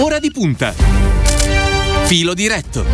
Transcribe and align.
Ora 0.00 0.20
di 0.20 0.30
punta. 0.30 0.72
Filo 2.04 2.32
diretto. 2.32 2.84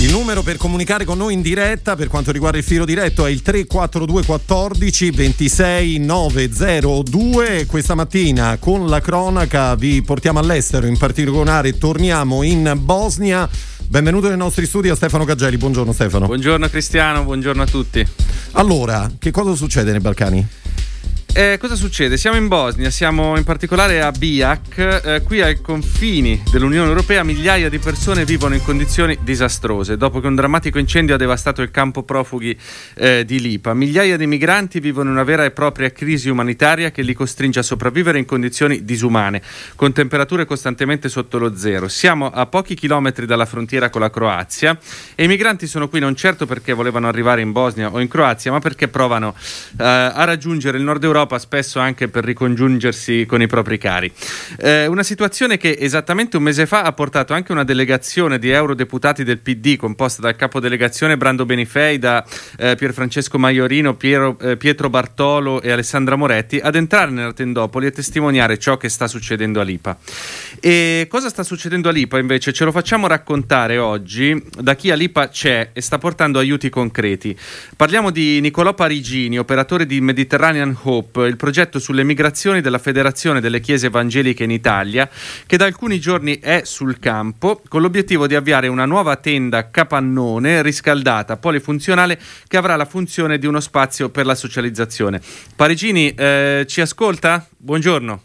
Il 0.00 0.10
numero 0.10 0.42
per 0.42 0.56
comunicare 0.56 1.04
con 1.04 1.18
noi 1.18 1.34
in 1.34 1.42
diretta 1.42 1.94
per 1.94 2.08
quanto 2.08 2.32
riguarda 2.32 2.56
il 2.56 2.64
filo 2.64 2.86
diretto 2.86 3.26
è 3.26 3.30
il 3.30 3.42
342 3.42 4.24
14 4.24 5.10
26 5.10 5.98
902. 5.98 7.66
Questa 7.66 7.94
mattina 7.94 8.56
con 8.58 8.86
la 8.86 9.02
cronaca 9.02 9.74
vi 9.74 10.00
portiamo 10.00 10.38
all'estero, 10.38 10.86
in 10.86 10.96
particolare 10.96 11.76
torniamo 11.76 12.42
in 12.42 12.78
Bosnia. 12.78 13.46
Benvenuto 13.90 14.28
nei 14.28 14.36
nostri 14.36 14.66
studi 14.66 14.88
a 14.88 14.94
Stefano 14.94 15.24
Caggelli. 15.24 15.56
Buongiorno 15.56 15.92
Stefano. 15.92 16.26
Buongiorno 16.26 16.68
Cristiano, 16.68 17.24
buongiorno 17.24 17.62
a 17.62 17.66
tutti. 17.66 18.06
Allora, 18.52 19.10
che 19.18 19.32
cosa 19.32 19.56
succede 19.56 19.90
nei 19.90 19.98
Balcani? 19.98 20.46
Eh, 21.32 21.58
cosa 21.60 21.76
succede? 21.76 22.16
Siamo 22.16 22.36
in 22.36 22.48
Bosnia, 22.48 22.90
siamo 22.90 23.36
in 23.36 23.44
particolare 23.44 24.02
a 24.02 24.10
Bijak, 24.10 25.00
eh, 25.04 25.22
qui 25.22 25.40
ai 25.40 25.60
confini 25.60 26.42
dell'Unione 26.50 26.88
Europea 26.88 27.22
migliaia 27.22 27.68
di 27.68 27.78
persone 27.78 28.24
vivono 28.24 28.56
in 28.56 28.62
condizioni 28.64 29.16
disastrose 29.22 29.96
dopo 29.96 30.18
che 30.18 30.26
un 30.26 30.34
drammatico 30.34 30.80
incendio 30.80 31.14
ha 31.14 31.18
devastato 31.18 31.62
il 31.62 31.70
campo 31.70 32.02
profughi 32.02 32.58
eh, 32.94 33.24
di 33.24 33.38
Lipa. 33.40 33.74
Migliaia 33.74 34.16
di 34.16 34.26
migranti 34.26 34.80
vivono 34.80 35.08
una 35.08 35.22
vera 35.22 35.44
e 35.44 35.52
propria 35.52 35.92
crisi 35.92 36.28
umanitaria 36.28 36.90
che 36.90 37.02
li 37.02 37.14
costringe 37.14 37.60
a 37.60 37.62
sopravvivere 37.62 38.18
in 38.18 38.24
condizioni 38.24 38.84
disumane, 38.84 39.40
con 39.76 39.92
temperature 39.92 40.44
costantemente 40.44 41.08
sotto 41.08 41.38
lo 41.38 41.56
zero. 41.56 41.86
Siamo 41.86 42.28
a 42.28 42.44
pochi 42.46 42.74
chilometri 42.74 43.24
dalla 43.24 43.46
frontiera 43.46 43.88
con 43.88 44.00
la 44.00 44.10
Croazia 44.10 44.76
e 45.14 45.22
i 45.22 45.28
migranti 45.28 45.68
sono 45.68 45.88
qui 45.88 46.00
non 46.00 46.16
certo 46.16 46.44
perché 46.44 46.72
volevano 46.72 47.06
arrivare 47.06 47.40
in 47.40 47.52
Bosnia 47.52 47.88
o 47.92 48.00
in 48.00 48.08
Croazia, 48.08 48.50
ma 48.50 48.58
perché 48.58 48.88
provano 48.88 49.32
eh, 49.78 49.84
a 49.84 50.24
raggiungere 50.24 50.76
il 50.76 50.82
nord 50.82 51.04
Europa 51.04 51.18
Europa, 51.20 51.38
spesso 51.38 51.78
anche 51.78 52.08
per 52.08 52.24
ricongiungersi 52.24 53.26
con 53.26 53.42
i 53.42 53.46
propri 53.46 53.78
cari. 53.78 54.10
Eh, 54.58 54.86
una 54.86 55.02
situazione 55.02 55.58
che 55.58 55.76
esattamente 55.78 56.36
un 56.36 56.42
mese 56.42 56.66
fa 56.66 56.82
ha 56.82 56.92
portato 56.92 57.34
anche 57.34 57.52
una 57.52 57.64
delegazione 57.64 58.38
di 58.38 58.50
eurodeputati 58.50 59.22
del 59.22 59.38
PD, 59.38 59.76
composta 59.76 60.22
dal 60.22 60.36
capodelegazione 60.36 61.16
Brando 61.16 61.44
Benifei, 61.44 61.98
da 61.98 62.24
eh, 62.58 62.74
Pierfrancesco 62.74 63.38
Maiorino, 63.38 63.94
Piero, 63.94 64.38
eh, 64.40 64.56
Pietro 64.56 64.88
Bartolo 64.88 65.60
e 65.60 65.70
Alessandra 65.70 66.16
Moretti, 66.16 66.58
ad 66.58 66.74
entrare 66.74 67.10
nella 67.10 67.32
Tendopoli 67.32 67.86
e 67.86 67.90
testimoniare 67.90 68.58
ciò 68.58 68.76
che 68.76 68.88
sta 68.88 69.06
succedendo 69.06 69.60
a 69.60 69.64
Lipa. 69.64 69.98
E 70.58 71.06
cosa 71.08 71.28
sta 71.28 71.42
succedendo 71.42 71.88
a 71.88 71.92
Lipa 71.92 72.18
invece? 72.18 72.52
Ce 72.52 72.64
lo 72.64 72.72
facciamo 72.72 73.06
raccontare 73.06 73.78
oggi 73.78 74.42
da 74.58 74.74
chi 74.74 74.90
a 74.90 74.94
Lipa 74.94 75.28
c'è 75.28 75.70
e 75.72 75.80
sta 75.80 75.98
portando 75.98 76.38
aiuti 76.38 76.70
concreti. 76.70 77.36
Parliamo 77.76 78.10
di 78.10 78.40
Nicolò 78.40 78.72
Parigini, 78.74 79.38
operatore 79.38 79.84
di 79.86 80.00
Mediterranean 80.00 80.76
Hope 80.82 81.09
Group, 81.10 81.26
il 81.28 81.36
progetto 81.36 81.78
sulle 81.78 82.04
migrazioni 82.04 82.60
della 82.60 82.78
Federazione 82.78 83.40
delle 83.40 83.60
Chiese 83.60 83.86
Evangeliche 83.86 84.44
in 84.44 84.50
Italia, 84.50 85.08
che 85.46 85.56
da 85.56 85.64
alcuni 85.66 85.98
giorni 85.98 86.38
è 86.38 86.62
sul 86.64 86.98
campo 86.98 87.60
con 87.68 87.82
l'obiettivo 87.82 88.26
di 88.26 88.34
avviare 88.34 88.68
una 88.68 88.86
nuova 88.86 89.16
tenda 89.16 89.70
capannone 89.70 90.62
riscaldata, 90.62 91.36
polifunzionale, 91.36 92.18
che 92.46 92.56
avrà 92.56 92.76
la 92.76 92.84
funzione 92.84 93.38
di 93.38 93.46
uno 93.46 93.60
spazio 93.60 94.08
per 94.08 94.24
la 94.26 94.34
socializzazione. 94.34 95.20
Parigini, 95.54 96.14
eh, 96.14 96.64
ci 96.66 96.80
ascolta? 96.80 97.46
Buongiorno. 97.56 98.22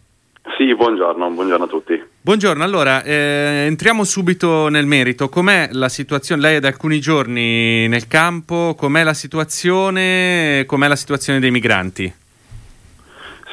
Sì, 0.58 0.74
buongiorno, 0.76 1.32
buongiorno 1.32 1.66
a 1.66 1.68
tutti. 1.68 2.02
Buongiorno, 2.22 2.64
allora 2.64 3.04
eh, 3.04 3.66
entriamo 3.68 4.04
subito 4.04 4.68
nel 4.68 4.86
merito. 4.86 5.28
Com'è 5.28 5.70
la 5.72 5.90
situazione? 5.90 6.42
Lei 6.42 6.56
è 6.58 6.60
da 6.60 6.68
alcuni 6.68 7.00
giorni 7.00 7.88
nel 7.88 8.08
campo, 8.08 8.76
com'è 8.78 9.04
la 9.04 9.14
situazione? 9.14 10.64
Com'è 10.66 10.88
la 10.88 10.96
situazione 10.96 11.40
dei 11.40 11.52
migranti? 11.52 12.14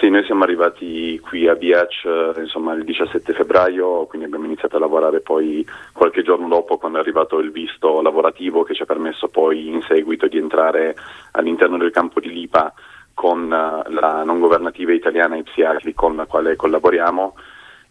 Sì, 0.03 0.11
noi 0.11 0.25
siamo 0.25 0.43
arrivati 0.43 1.17
qui 1.21 1.47
a 1.47 1.55
Biac 1.55 2.35
insomma, 2.39 2.73
il 2.73 2.83
17 2.83 3.35
febbraio, 3.35 4.07
quindi 4.07 4.27
abbiamo 4.27 4.47
iniziato 4.47 4.75
a 4.75 4.81
lavorare 4.81 5.21
poi 5.21 5.65
qualche 5.93 6.25
giorno 6.25 6.49
dopo 6.49 6.77
quando 6.77 6.99
è 6.99 7.01
arrivato 7.01 7.39
il 7.39 7.53
visto 7.53 8.03
lavorativo 8.03 8.65
che 8.65 8.75
ci 8.75 8.83
ha 8.83 8.85
permesso 8.85 9.29
poi 9.29 9.69
in 9.69 9.81
seguito 9.83 10.27
di 10.27 10.39
entrare 10.39 10.97
all'interno 11.31 11.79
del 11.79 11.93
campo 11.93 12.19
di 12.19 12.33
Lipa 12.33 12.75
con 13.15 13.45
uh, 13.45 13.93
la 13.93 14.25
non 14.25 14.41
governativa 14.41 14.93
italiana 14.93 15.37
IPSIACLI 15.37 15.95
con 15.95 16.17
la 16.17 16.27
quale 16.27 16.57
collaboriamo. 16.57 17.37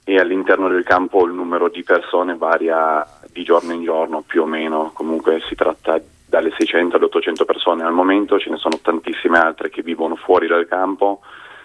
E 0.03 0.19
all'interno 0.19 0.67
del 0.67 0.83
campo 0.83 1.25
il 1.25 1.31
numero 1.31 1.69
di 1.69 1.83
persone 1.83 2.35
varia 2.35 3.07
di 3.31 3.43
giorno 3.43 3.72
in 3.72 3.83
giorno 3.83 4.22
più 4.28 4.41
o 4.41 4.45
meno, 4.45 4.91
comunque 4.93 5.39
si 5.47 5.55
tratta 5.55 5.97
dalle 6.28 6.51
600 6.57 6.97
alle 6.97 7.05
800 7.05 7.45
persone 7.45 7.83
al 7.83 7.93
momento, 7.93 8.38
ce 8.38 8.49
ne 8.49 8.57
sono 8.57 8.79
tantissime 8.81 9.39
altre 9.39 9.69
che 9.69 9.81
vivono 9.81 10.17
fuori 10.17 10.47
dal 10.47 10.67
campo 10.67 11.22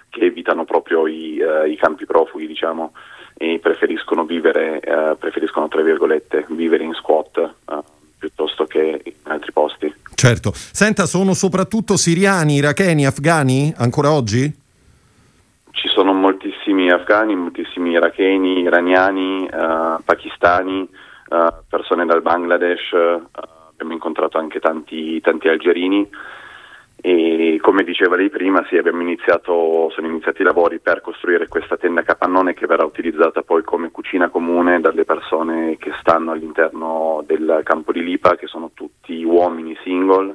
che 0.09 0.25
evitano 0.25 0.65
proprio 0.65 1.07
i, 1.07 1.39
uh, 1.41 1.67
i 1.67 1.77
campi 1.77 2.07
profughi, 2.07 2.47
diciamo, 2.47 2.93
e 3.37 3.59
preferiscono 3.61 4.25
vivere, 4.25 4.81
uh, 4.85 5.17
preferiscono 5.19 5.69
tra 5.69 5.83
virgolette, 5.83 6.47
vivere 6.49 6.85
in 6.85 6.95
squat 6.95 7.37
uh, 7.67 7.85
piuttosto 8.19 8.65
che 8.65 9.01
in 9.05 9.13
altri 9.25 9.53
posti. 9.53 9.93
Certo. 10.15 10.53
Senta, 10.55 11.05
sono 11.05 11.35
soprattutto 11.35 11.97
siriani, 11.97 12.55
iracheni, 12.55 13.05
afghani 13.07 13.75
ancora 13.77 14.11
oggi? 14.11 14.65
Ci 15.71 15.89
sono 15.89 16.15
moltissimi 16.15 16.91
afghani, 16.91 17.37
moltissimi 17.37 17.91
iracheni, 17.91 18.61
iraniani, 18.61 19.47
pakistani, 20.03 20.89
persone 21.69 22.07
dal 22.07 22.23
Bangladesh, 22.23 22.95
abbiamo 22.95 23.93
incontrato 23.93 24.39
anche 24.39 24.59
tanti, 24.59 25.21
tanti 25.21 25.49
algerini 25.49 26.09
e 27.09 27.61
come 27.63 27.85
diceva 27.85 28.17
lei 28.17 28.31
prima 28.31 28.67
sì, 28.69 28.81
iniziato, 28.83 29.91
sono 29.91 30.09
iniziati 30.09 30.43
i 30.43 30.45
lavori 30.45 30.81
per 30.81 31.01
costruire 31.03 31.47
questa 31.47 31.77
tenda 31.77 32.03
capannone 32.03 32.53
che 32.53 32.67
verrà 32.67 32.85
utilizzata 32.85 33.43
poi 33.43 33.63
come 33.63 33.93
cucina 33.93 34.29
comune 34.29 34.81
dalle 34.81 35.05
persone 35.05 35.77
che 35.77 35.93
stanno 36.01 36.33
all'interno 36.33 37.23
del 37.25 37.61
campo 37.63 37.93
di 37.93 38.03
Lipa 38.03 38.35
che 38.35 38.49
sono 38.49 38.73
tutti 38.75 39.23
uomini 39.23 39.79
single 39.85 40.35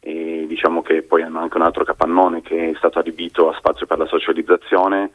e 0.00 0.44
diciamo 0.46 0.82
che 0.82 1.00
poi 1.00 1.22
hanno 1.22 1.40
anche 1.40 1.56
un 1.56 1.62
altro 1.62 1.84
capannone 1.84 2.42
che 2.42 2.72
è 2.72 2.74
stato 2.76 2.98
adibito 2.98 3.48
a 3.48 3.56
spazio 3.56 3.86
per 3.86 3.96
la 3.96 4.06
socializzazione 4.06 5.10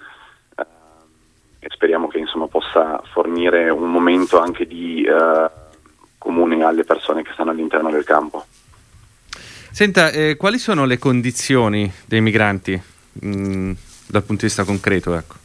eh, 0.57 0.65
e 1.59 1.67
speriamo 1.69 2.07
che 2.07 2.17
insomma, 2.17 2.47
possa 2.47 2.99
fornire 3.11 3.69
un 3.69 3.91
momento 3.91 4.39
anche 4.39 4.65
di 4.65 5.03
eh, 5.03 5.49
comune 6.17 6.63
alle 6.63 6.83
persone 6.83 7.21
che 7.21 7.33
stanno 7.33 7.51
all'interno 7.51 7.91
del 7.91 8.05
campo. 8.05 8.43
Senta, 9.79 10.11
eh, 10.11 10.35
quali 10.35 10.57
sono 10.57 10.83
le 10.83 10.97
condizioni 10.97 11.89
dei 12.05 12.19
migranti 12.19 12.73
mh, 13.13 13.29
mm, 13.29 13.71
dal 14.09 14.23
punto 14.23 14.41
di 14.41 14.47
vista 14.47 14.65
concreto? 14.65 15.15
Ecco? 15.15 15.35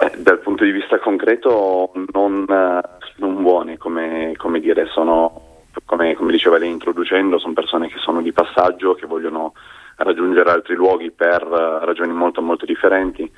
Eh, 0.00 0.12
dal 0.16 0.38
punto 0.38 0.64
di 0.64 0.70
vista 0.70 0.98
concreto 0.98 1.92
non, 2.14 2.46
eh, 2.48 2.80
non 3.16 3.42
buone, 3.42 3.76
come, 3.76 4.32
come, 4.38 4.60
dire, 4.60 4.86
sono, 4.86 5.64
come, 5.84 6.14
come, 6.14 6.32
diceva 6.32 6.56
lei 6.56 6.70
introducendo, 6.70 7.38
sono 7.38 7.52
persone 7.52 7.88
che 7.88 7.98
sono 7.98 8.22
di 8.22 8.32
passaggio, 8.32 8.94
che 8.94 9.04
vogliono 9.04 9.52
raggiungere 9.96 10.50
altri 10.50 10.76
luoghi 10.76 11.10
per 11.10 11.46
uh, 11.46 11.84
ragioni 11.84 12.14
molto 12.14 12.40
molto 12.40 12.64
differenti 12.64 13.30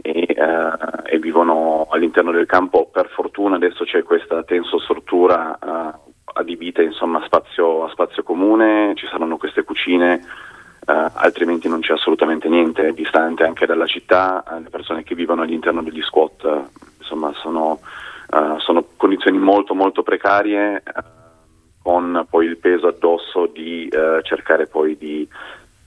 e, 0.00 0.26
uh, 0.38 1.02
e, 1.04 1.18
vivono 1.18 1.86
all'interno 1.90 2.32
del 2.32 2.46
campo. 2.46 2.88
Per 2.90 3.10
fortuna 3.10 3.56
adesso 3.56 3.84
c'è 3.84 4.02
questa 4.02 4.42
tensostruttura 4.42 5.58
uh, 5.60 6.07
adibite 6.38 6.82
insomma, 6.82 7.18
a, 7.18 7.24
spazio, 7.24 7.84
a 7.84 7.90
spazio 7.90 8.22
comune, 8.22 8.92
ci 8.94 9.06
saranno 9.06 9.36
queste 9.36 9.64
cucine, 9.64 10.20
eh, 10.86 11.10
altrimenti 11.14 11.68
non 11.68 11.80
c'è 11.80 11.94
assolutamente 11.94 12.48
niente, 12.48 12.88
è 12.88 12.92
distante 12.92 13.44
anche 13.44 13.66
dalla 13.66 13.86
città, 13.86 14.44
eh, 14.44 14.60
le 14.60 14.70
persone 14.70 15.02
che 15.02 15.14
vivono 15.14 15.42
all'interno 15.42 15.82
degli 15.82 16.02
squat 16.02 16.44
eh, 16.44 16.62
insomma, 16.98 17.32
sono, 17.34 17.80
sono, 18.58 18.84
condizioni 18.96 19.38
molto 19.38 19.74
molto 19.74 20.02
precarie 20.02 20.82
con 21.82 22.26
poi 22.28 22.44
il 22.44 22.58
peso 22.58 22.88
addosso 22.88 23.46
di 23.46 23.88
cercare 24.22 24.66
poi 24.66 24.98
di 24.98 25.26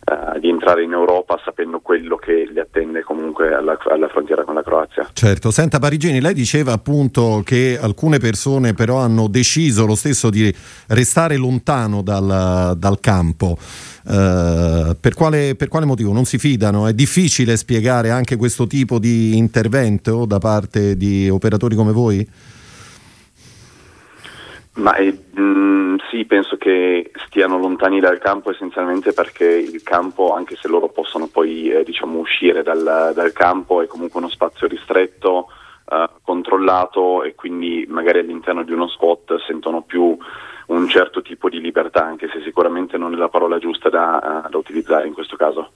uh, 0.06 0.40
di 0.40 0.50
entrare 0.50 0.84
in 0.84 0.92
Europa 0.92 1.40
sapendo 1.44 1.80
quello 1.80 2.16
che 2.16 2.50
li 2.52 2.60
attende 2.60 3.04
comunque 3.04 3.54
alla, 3.54 3.78
alla, 3.90 4.08
frontiera 4.08 4.44
con 4.44 4.56
la 4.56 4.64
Croazia. 4.64 5.10
Certo, 5.14 5.52
senta 5.52 5.80
Parigini, 5.80 6.20
lei 6.20 6.34
diceva 6.34 6.74
appunto 6.74 7.42
che 7.46 7.78
alcune 7.80 8.20
persone 8.20 8.74
però 8.74 8.98
hanno 8.98 9.28
deciso 9.28 9.86
lo 9.86 9.96
stesso 9.96 10.30
di 10.30 10.54
restare 10.88 11.38
lontano 11.38 12.02
dal, 12.02 12.76
dal 12.78 13.00
campo. 13.00 13.58
Uh, 14.04 14.96
per, 15.00 15.14
quale, 15.14 15.56
per, 15.56 15.68
quale, 15.68 15.86
motivo? 15.86 16.12
Non 16.12 16.26
si 16.26 16.40
fidano? 16.40 16.88
È 16.88 16.94
difficile 16.94 17.56
spiegare 17.56 18.10
anche 18.10 18.36
questo 18.36 18.66
tipo 18.66 18.98
di 18.98 19.38
intervento 19.38 20.26
da 20.26 20.40
parte 20.40 20.98
di 20.98 21.30
operatori 21.30 21.76
come 21.76 21.92
voi? 21.92 22.28
Ma 24.74 24.96
eh, 24.96 25.12
mh, 25.12 25.98
sì, 26.10 26.24
penso 26.26 26.56
che 26.56 27.12
stiano 27.26 27.58
lontani 27.58 28.00
dal 28.00 28.20
campo 28.20 28.52
essenzialmente 28.52 29.12
perché 29.12 29.46
il 29.46 29.84
campo, 29.84 30.34
anche 30.34 30.56
se 30.56 30.70
loro 30.70 30.88
possono 30.88 31.28
poi 31.28 31.70
eh, 31.70 31.84
diciamo, 31.84 32.20
uscire 32.20 32.64
dal, 32.64 33.12
dal, 33.14 33.34
campo, 33.34 33.82
è 33.82 33.88
comunque 33.88 34.22
uno 34.22 34.30
spazio 34.30 34.68
ristretto, 34.68 35.48
uh, 35.86 36.10
controllato 36.22 37.24
e 37.24 37.36
quindi 37.36 37.86
magari 37.90 38.20
all'interno 38.20 38.64
di 38.64 38.72
uno 38.72 38.88
spot 38.88 39.42
sentono 39.46 39.82
più 39.82 40.18
un 40.68 40.88
certo 40.88 41.22
tipo 41.22 41.50
di 41.50 41.60
libertà, 41.60 42.06
anche 42.06 42.30
se 42.30 42.42
sicuramente 42.42 42.98
non 42.98 43.14
è 43.14 43.18
la 43.18 43.28
parola 43.28 43.58
giusta 43.58 43.90
da, 43.90 44.44
uh, 44.46 44.50
da 44.50 44.58
utilizzare 44.58 45.06
in 45.06 45.14
questo 45.14 45.36
caso. 45.36 45.72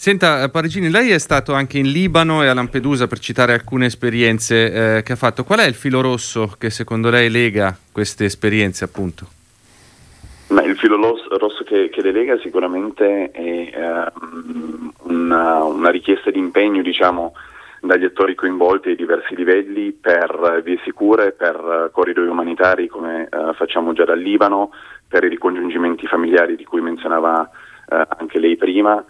Senta 0.00 0.44
eh, 0.44 0.48
Parigini, 0.48 0.90
lei 0.90 1.10
è 1.10 1.18
stato 1.18 1.54
anche 1.54 1.76
in 1.76 1.90
Libano 1.90 2.44
e 2.44 2.46
a 2.46 2.54
Lampedusa 2.54 3.08
per 3.08 3.18
citare 3.18 3.52
alcune 3.52 3.86
esperienze 3.86 4.98
eh, 4.98 5.02
che 5.02 5.14
ha 5.14 5.16
fatto. 5.16 5.42
Qual 5.42 5.58
è 5.58 5.66
il 5.66 5.74
filo 5.74 6.00
rosso 6.00 6.54
che 6.56 6.70
secondo 6.70 7.10
lei 7.10 7.28
lega 7.28 7.76
queste 7.90 8.24
esperienze 8.24 8.84
appunto? 8.84 9.26
Ma 10.50 10.62
il 10.62 10.76
filo 10.76 10.98
rosso 11.36 11.64
che, 11.64 11.88
che 11.90 12.00
le 12.00 12.12
lega 12.12 12.38
sicuramente 12.38 13.32
è 13.32 13.72
uh, 13.74 15.12
una, 15.12 15.64
una, 15.64 15.90
richiesta 15.90 16.30
di 16.30 16.38
impegno 16.38 16.80
diciamo, 16.80 17.34
dagli 17.80 18.04
attori 18.04 18.36
coinvolti 18.36 18.90
ai 18.90 18.96
diversi 18.96 19.34
livelli 19.34 19.90
per 19.90 20.62
vie 20.64 20.78
sicure, 20.84 21.32
per 21.32 21.90
corridoi 21.92 22.28
umanitari 22.28 22.86
come 22.86 23.28
uh, 23.28 23.52
facciamo 23.54 23.92
già 23.94 24.04
dal 24.04 24.20
Libano, 24.20 24.70
per 25.08 25.24
i 25.24 25.28
ricongiungimenti 25.28 26.06
familiari 26.06 26.54
di 26.54 26.64
cui 26.64 26.80
menzionava 26.80 27.40
uh, 27.40 28.02
anche 28.16 28.38
lei 28.38 28.56
prima 28.56 29.04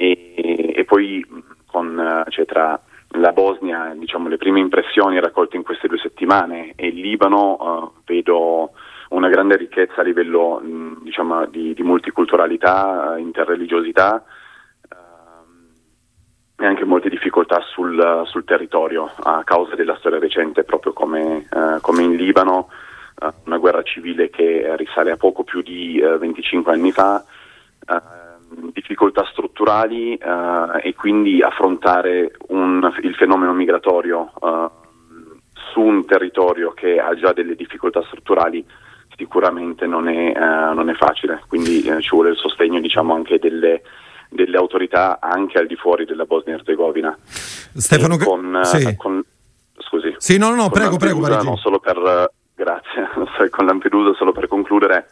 e, 0.00 0.72
e 0.76 0.84
poi 0.84 1.26
con, 1.66 2.24
cioè, 2.28 2.46
tra 2.46 2.80
la 3.12 3.32
Bosnia, 3.32 3.94
diciamo, 3.96 4.28
le 4.28 4.36
prime 4.36 4.60
impressioni 4.60 5.18
raccolte 5.18 5.56
in 5.56 5.64
queste 5.64 5.88
due 5.88 5.98
settimane 5.98 6.72
e 6.76 6.86
il 6.88 7.00
Libano 7.00 7.56
uh, 7.58 7.92
vedo 8.06 8.72
una 9.10 9.28
grande 9.28 9.56
ricchezza 9.56 10.00
a 10.00 10.04
livello 10.04 10.60
mh, 10.60 11.02
diciamo, 11.02 11.46
di, 11.46 11.74
di, 11.74 11.82
multiculturalità, 11.82 13.16
interreligiosità 13.18 14.22
uh, 14.90 16.62
e 16.62 16.66
anche 16.66 16.84
molte 16.84 17.08
difficoltà 17.08 17.60
sul, 17.62 18.22
sul, 18.26 18.44
territorio 18.44 19.10
a 19.22 19.42
causa 19.42 19.74
della 19.74 19.96
storia 19.96 20.20
recente, 20.20 20.62
proprio 20.62 20.92
come, 20.92 21.48
uh, 21.50 21.80
come 21.80 22.02
in 22.02 22.14
Libano, 22.14 22.68
una 23.46 23.58
guerra 23.58 23.82
civile 23.82 24.30
che 24.30 24.76
risale 24.76 25.10
a 25.10 25.16
poco 25.16 25.42
più 25.42 25.60
di 25.60 26.00
25 26.00 26.72
anni 26.72 26.92
fa 26.92 27.24
difficoltà 28.72 29.24
strutturali 29.30 30.14
eh, 30.14 30.80
e 30.82 30.94
quindi 30.94 31.42
affrontare 31.42 32.32
un, 32.48 32.92
il 33.02 33.14
fenomeno 33.14 33.52
migratorio 33.52 34.32
eh, 34.42 34.68
su 35.72 35.80
un 35.80 36.04
territorio 36.06 36.72
che 36.72 36.98
ha 36.98 37.14
già 37.14 37.32
delle 37.32 37.54
difficoltà 37.54 38.02
strutturali 38.06 38.64
sicuramente 39.16 39.86
non 39.86 40.08
è, 40.08 40.28
eh, 40.28 40.74
non 40.74 40.88
è 40.88 40.94
facile, 40.94 41.42
quindi 41.48 41.82
eh, 41.82 42.00
ci 42.00 42.10
vuole 42.10 42.30
il 42.30 42.36
sostegno 42.36 42.80
diciamo, 42.80 43.14
anche 43.14 43.38
delle, 43.38 43.82
delle, 44.30 44.56
autorità 44.56 45.18
anche 45.20 45.58
al 45.58 45.66
di 45.66 45.74
fuori 45.74 46.04
della 46.04 46.24
Bosnia-Herzegovina. 46.24 47.18
Stefano, 47.24 48.16
con, 48.16 48.60
sì. 48.62 48.96
con, 48.96 49.22
scusi. 49.78 50.14
Sì, 50.18 50.38
no, 50.38 50.54
no, 50.54 50.70
prego, 50.70 50.96
prego. 50.96 51.26
Non 51.26 51.56
solo 51.56 51.80
per, 51.80 52.30
grazie, 52.54 53.08
con 53.50 53.66
Lampedusa 53.66 54.14
solo 54.14 54.32
per 54.32 54.46
concludere 54.46 55.08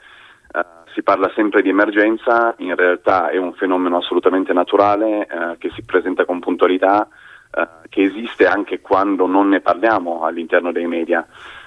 si 0.96 1.02
parla 1.02 1.30
sempre 1.34 1.60
di 1.60 1.68
emergenza, 1.68 2.54
in 2.56 2.74
realtà 2.74 3.28
è 3.28 3.36
un 3.36 3.52
fenomeno 3.52 3.98
assolutamente 3.98 4.54
naturale 4.54 5.26
eh, 5.26 5.58
che 5.58 5.70
si 5.74 5.82
presenta 5.82 6.24
con 6.24 6.40
puntualità, 6.40 7.06
eh, 7.54 7.68
che 7.90 8.00
esiste 8.00 8.46
anche 8.46 8.80
quando 8.80 9.26
non 9.26 9.50
ne 9.50 9.60
parliamo 9.60 10.24
all'interno 10.24 10.72
dei 10.72 10.86
media 10.86 11.26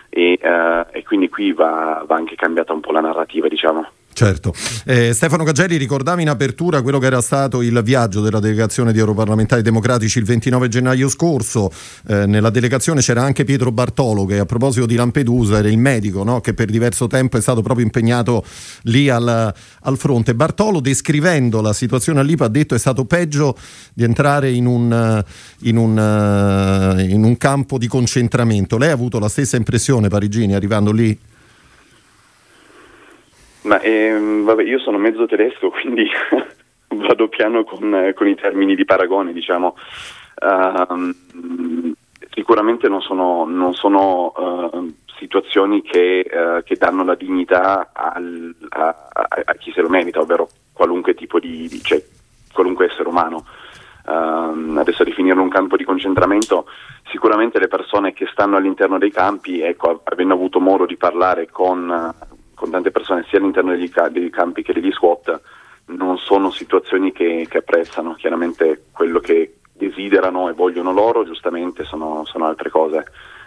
e, 0.09 0.39
eh, 0.41 0.85
e 0.89 1.03
quindi 1.03 1.29
qui 1.29 1.53
va, 1.53 2.03
va, 2.07 2.15
anche 2.15 2.33
cambiata 2.33 2.73
un 2.73 2.79
po' 2.79 2.91
la 2.91 3.01
narrativa, 3.01 3.47
diciamo. 3.47 3.87
Certo. 4.11 4.53
Eh, 4.85 5.13
Stefano 5.13 5.45
Caggelli 5.45 5.77
ricordava 5.77 6.19
in 6.19 6.27
apertura 6.27 6.81
quello 6.81 7.00
che 7.00 7.06
era 7.06 7.21
stato 7.21 7.61
il 7.61 7.81
viaggio 7.83 8.19
della 8.19 8.41
delegazione 8.41 8.91
di 8.91 9.00
europarlamentari 9.00 9.61
democratici 9.61 10.17
il 10.19 10.25
29 10.25 10.67
gennaio 10.67 11.07
scorso. 11.07 11.71
Eh, 12.07 12.25
nella 12.25 12.50
delegazione 12.50 13.00
c'era 13.00 13.21
anche 13.21 13.45
Pietro 13.45 13.71
Bartolo 13.71 14.25
che 14.25 14.39
a 14.39 14.45
proposito 14.45 14.85
di 14.85 14.95
Lampedusa 14.95 15.59
era 15.59 15.69
il 15.69 15.77
medico 15.77 16.23
no? 16.23 16.41
che 16.41 16.53
per 16.53 16.69
diverso 16.69 17.07
tempo 17.07 17.38
è 17.38 17.41
stato 17.41 17.61
proprio 17.61 17.85
impegnato 17.85 18.44
lì 18.83 19.09
al, 19.09 19.53
al 19.81 19.97
fronte. 19.97 20.35
Bartolo 20.35 20.81
descrivendo 20.81 21.61
la 21.61 21.71
situazione 21.71 22.19
all'IPA 22.19 22.45
ha 22.45 22.50
detto 22.50 22.75
è 22.75 22.79
stato 22.79 23.06
peggio 23.06 23.57
di 23.94 24.03
entrare 24.03 24.51
in 24.51 24.65
un, 24.65 25.23
in 25.59 25.77
un, 25.77 27.06
in 27.09 27.23
un 27.23 27.38
campo 27.38 27.77
di 27.77 27.88
concentramento. 27.88 28.77
Lei 28.77 28.89
ha 28.89 28.94
avuto 28.94 29.17
la 29.17 29.29
stessa 29.29 29.56
impressione 29.56 30.09
Parigini 30.09 30.56
arrivando 30.56 30.91
lì? 30.91 31.17
Ma 33.69 33.80
ehm, 33.81 34.45
vabbè, 34.45 34.63
io 34.63 34.80
sono 34.80 34.98
mezzo 34.98 35.27
tedesco, 35.27 35.69
quindi 35.80 36.10
vado 36.89 37.27
piano 37.27 37.63
con, 37.63 38.12
con, 38.16 38.27
i 38.27 38.33
termini 38.33 38.75
di 38.75 38.83
paragone, 38.83 39.31
diciamo. 39.31 39.75
Uh, 40.42 41.13
sicuramente 42.31 42.88
non 42.88 43.01
sono, 43.01 43.45
non 43.45 43.75
sono 43.75 44.33
uh, 44.36 44.94
situazioni 45.19 45.83
che, 45.83 46.25
uh, 46.25 46.63
che, 46.63 46.77
danno 46.77 47.04
la 47.04 47.13
dignità 47.13 47.92
al, 47.94 48.56
a, 48.69 49.10
a, 49.12 49.27
a, 49.45 49.54
chi 49.54 49.71
se 49.71 49.81
lo 49.81 49.89
merita, 49.89 50.19
ovvero 50.19 50.50
qualunque 50.74 51.13
tipo 51.13 51.39
di, 51.39 51.68
di 51.68 51.80
cioè, 51.83 52.04
qualunque 52.51 52.88
essere 52.88 53.07
umano. 53.07 53.45
Uh, 54.04 54.77
adesso 54.77 55.04
a 55.04 55.06
definirlo 55.06 55.44
un 55.44 55.50
campo 55.50 55.77
di 55.77 55.83
concentramento, 55.83 56.66
sicuramente 57.12 57.60
le 57.60 57.68
persone 57.68 58.13
che 58.13 58.25
stanno 58.31 58.56
all'interno 58.57 58.98
dei 58.98 59.12
campi, 59.12 59.62
ecco, 59.62 60.01
avendo 60.06 60.33
avuto 60.33 60.60
modo 60.60 60.88
di 60.88 60.98
parlare 60.98 61.50
con, 61.51 62.16
con 62.59 62.71
tante 62.71 62.91
persone 62.91 63.25
sia 63.29 63.39
all'interno 63.39 63.71
degli, 63.71 63.89
dei 64.11 64.29
campi 64.29 64.63
che 64.63 64.73
degli 64.73 64.91
squat, 64.91 65.39
non 65.85 66.17
sono 66.17 66.51
situazioni 66.51 67.13
che, 67.13 67.47
che, 67.50 67.59
apprezzano, 67.59 68.15
chiaramente 68.15 68.83
quello 68.91 69.21
che 69.21 69.59
desiderano 69.71 70.50
e 70.50 70.53
vogliono 70.53 70.91
loro 70.91 71.23
giustamente 71.23 71.85
sono, 71.85 72.25
sono 72.25 72.47
altre 72.47 72.69
cose, 72.69 73.06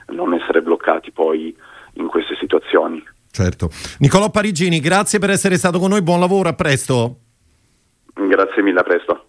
non 0.09 0.33
essere 0.33 0.63
bloccati 0.63 1.11
poi 1.11 1.55
in 1.95 2.07
queste 2.07 2.35
situazioni. 2.41 3.05
Certo. 3.31 3.69
Nicolò 3.99 4.31
Parigini, 4.31 4.81
grazie 4.81 5.19
per 5.19 5.29
essere 5.29 5.59
stato 5.59 5.79
con 5.79 5.91
noi, 5.91 6.01
buon 6.01 6.19
lavoro, 6.19 6.49
a 6.49 6.55
presto. 6.55 7.17
Grazie 8.15 8.63
mille, 8.63 8.81
a 8.81 8.83
presto. 8.83 9.27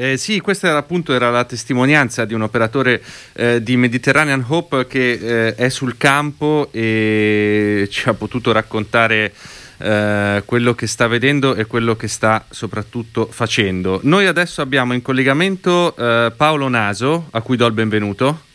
Eh, 0.00 0.16
sì, 0.16 0.38
questa 0.38 0.68
era 0.68 0.78
appunto 0.78 1.12
era 1.12 1.28
la 1.28 1.42
testimonianza 1.42 2.24
di 2.24 2.32
un 2.32 2.42
operatore 2.42 3.02
eh, 3.32 3.60
di 3.60 3.76
Mediterranean 3.76 4.44
Hope 4.46 4.86
che 4.86 5.10
eh, 5.10 5.54
è 5.56 5.68
sul 5.70 5.96
campo 5.96 6.68
e 6.70 7.88
ci 7.90 8.08
ha 8.08 8.14
potuto 8.14 8.52
raccontare 8.52 9.32
eh, 9.78 10.44
quello 10.44 10.74
che 10.76 10.86
sta 10.86 11.08
vedendo 11.08 11.56
e 11.56 11.66
quello 11.66 11.96
che 11.96 12.06
sta 12.06 12.44
soprattutto 12.48 13.26
facendo. 13.28 13.98
Noi 14.04 14.26
adesso 14.26 14.62
abbiamo 14.62 14.94
in 14.94 15.02
collegamento 15.02 15.96
eh, 15.96 16.30
Paolo 16.36 16.68
Naso, 16.68 17.26
a 17.32 17.40
cui 17.40 17.56
do 17.56 17.66
il 17.66 17.72
benvenuto. 17.72 18.46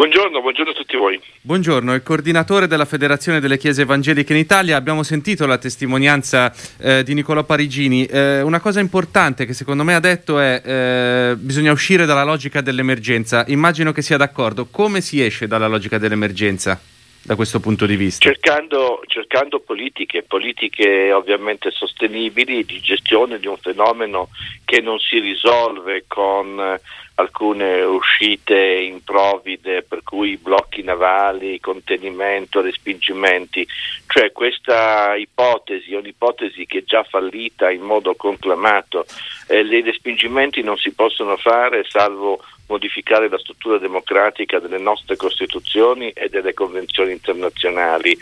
Buongiorno, 0.00 0.40
buongiorno 0.40 0.70
a 0.70 0.74
tutti 0.74 0.96
voi. 0.96 1.20
Buongiorno, 1.42 1.92
il 1.92 2.02
coordinatore 2.02 2.66
della 2.66 2.86
Federazione 2.86 3.38
delle 3.38 3.58
Chiese 3.58 3.82
Evangeliche 3.82 4.32
in 4.32 4.38
Italia. 4.38 4.76
Abbiamo 4.76 5.02
sentito 5.02 5.44
la 5.44 5.58
testimonianza 5.58 6.54
eh, 6.80 7.02
di 7.02 7.12
Nicolò 7.12 7.44
Parigini. 7.44 8.06
Eh, 8.06 8.40
una 8.40 8.60
cosa 8.60 8.80
importante 8.80 9.44
che 9.44 9.52
secondo 9.52 9.84
me 9.84 9.94
ha 9.94 10.00
detto 10.00 10.38
è 10.38 10.62
eh, 10.64 11.36
bisogna 11.36 11.70
uscire 11.70 12.06
dalla 12.06 12.24
logica 12.24 12.62
dell'emergenza. 12.62 13.44
Immagino 13.48 13.92
che 13.92 14.00
sia 14.00 14.16
d'accordo. 14.16 14.68
Come 14.70 15.02
si 15.02 15.22
esce 15.22 15.46
dalla 15.46 15.66
logica 15.66 15.98
dell'emergenza? 15.98 16.80
da 17.22 17.34
questo 17.34 17.60
punto 17.60 17.84
di 17.84 17.96
vista? 17.96 18.30
Cercando, 18.30 19.02
cercando, 19.06 19.60
politiche, 19.60 20.22
politiche 20.22 21.12
ovviamente 21.12 21.70
sostenibili 21.70 22.64
di 22.64 22.80
gestione 22.80 23.38
di 23.38 23.46
un 23.46 23.58
fenomeno 23.58 24.30
che 24.64 24.80
non 24.80 24.98
si 24.98 25.18
risolve 25.18 26.04
con 26.06 26.78
alcune 27.20 27.82
uscite 27.82 28.56
improvvide 28.56 29.82
per 29.82 30.02
cui 30.02 30.36
blocchi 30.36 30.82
navali, 30.82 31.60
contenimento, 31.60 32.60
respingimenti, 32.60 33.66
cioè 34.06 34.32
questa 34.32 35.14
ipotesi 35.14 35.94
è 35.94 35.98
un'ipotesi 35.98 36.66
che 36.66 36.78
è 36.78 36.84
già 36.84 37.02
fallita 37.04 37.70
in 37.70 37.82
modo 37.82 38.14
conclamato, 38.14 39.06
eh, 39.46 39.60
i 39.60 39.82
respingimenti 39.82 40.62
non 40.62 40.76
si 40.76 40.92
possono 40.92 41.36
fare 41.36 41.84
salvo 41.88 42.40
modificare 42.70 43.28
la 43.28 43.38
struttura 43.38 43.78
democratica 43.78 44.60
delle 44.60 44.78
nostre 44.78 45.16
Costituzioni 45.16 46.10
e 46.10 46.28
delle 46.28 46.54
convenzioni 46.54 47.10
internazionali. 47.10 48.16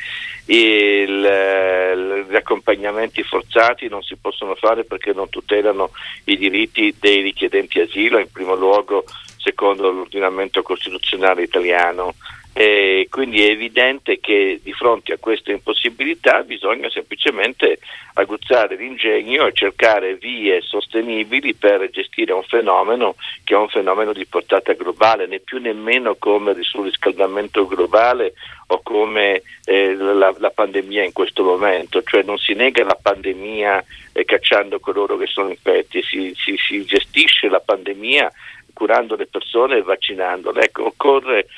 Il, 0.47 2.27
gli 2.27 2.35
accompagnamenti 2.35 3.23
forzati 3.23 3.89
non 3.89 4.03
si 4.03 4.17
possono 4.17 4.55
fare 4.55 4.85
perché 4.85 5.13
non 5.13 5.29
tutelano 5.29 5.91
i 6.25 6.39
diritti 6.39 6.95
dei 6.99 7.21
richiedenti 7.21 7.81
asilo, 7.81 8.19
in 8.19 8.33
primo 8.33 8.55
luogo 8.55 8.88
secondo 9.37 9.91
l'ordinamento 9.91 10.63
costituzionale 10.63 11.43
italiano. 11.43 12.15
E 12.53 13.07
quindi 13.09 13.47
è 13.47 13.51
evidente 13.51 14.19
che 14.19 14.59
di 14.61 14.73
fronte 14.73 15.13
a 15.13 15.19
questa 15.21 15.53
impossibilità 15.53 16.43
bisogna 16.43 16.91
semplicemente 16.91 17.79
aguzzare 18.15 18.75
l'ingegno 18.75 19.47
e 19.47 19.53
cercare 19.53 20.17
vie 20.17 20.61
sostenibili 20.61 21.55
per 21.55 21.89
gestire 21.91 22.33
un 22.33 22.43
fenomeno 22.43 23.15
che 23.45 23.55
è 23.55 23.57
un 23.57 23.69
fenomeno 23.69 24.13
di 24.13 24.27
portata 24.27 24.73
globale, 24.73 25.29
né 25.29 25.39
più 25.39 25.61
nemmeno 25.61 26.17
come 26.17 26.51
il 26.51 26.65
surriscaldamento 26.65 27.65
globale 27.69 28.33
o 28.67 28.81
come 28.83 29.43
eh, 29.65 29.95
la, 29.95 30.35
la, 30.37 30.51
pandemia 30.51 31.05
in 31.05 31.13
questo 31.13 31.45
momento, 31.45 32.03
cioè 32.03 32.25
non 32.25 32.39
si 32.39 32.55
nega 32.55 32.83
la 32.83 32.99
pandemia 33.01 33.85
eh, 34.13 34.25
cacciando 34.25 34.81
coloro 34.81 35.17
che 35.17 35.27
sono 35.27 35.51
infetti, 35.51 36.03
si, 36.03 36.35
si, 36.35 36.57
si 36.57 36.85
gestisce 36.85 37.49
la 37.49 37.61
pandemia 37.61 38.31
curando 38.79 39.17
le 39.17 39.27
persone 39.27 39.79
e 39.79 39.83
vaccinandole. 39.83 40.63
Ecco, 40.63 40.87
occorre 40.87 41.49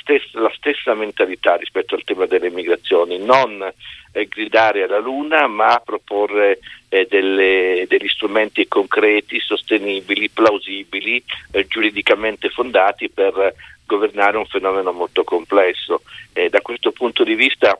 stessa, 0.00 0.38
la 0.38 0.52
stessa 0.54 0.94
mentalità 0.94 1.56
rispetto 1.56 1.96
al 1.96 2.04
tema 2.04 2.26
delle 2.26 2.50
migrazioni, 2.50 3.18
non 3.18 3.68
eh, 4.12 4.28
gridare 4.28 4.84
alla 4.84 5.00
luna, 5.00 5.48
ma 5.48 5.82
proporre 5.84 6.60
eh, 6.88 7.08
delle, 7.10 7.84
degli 7.88 8.06
strumenti 8.06 8.68
concreti, 8.68 9.40
sostenibili, 9.40 10.30
plausibili, 10.30 11.20
eh, 11.50 11.66
giuridicamente 11.66 12.48
fondati 12.48 13.10
per 13.10 13.54
governare 13.84 14.36
un 14.36 14.46
fenomeno 14.46 14.92
molto 14.92 15.24
complesso. 15.24 16.02
da 16.32 16.60
questo 16.60 16.92
punto 16.92 17.24
di 17.24 17.34
vista 17.34 17.76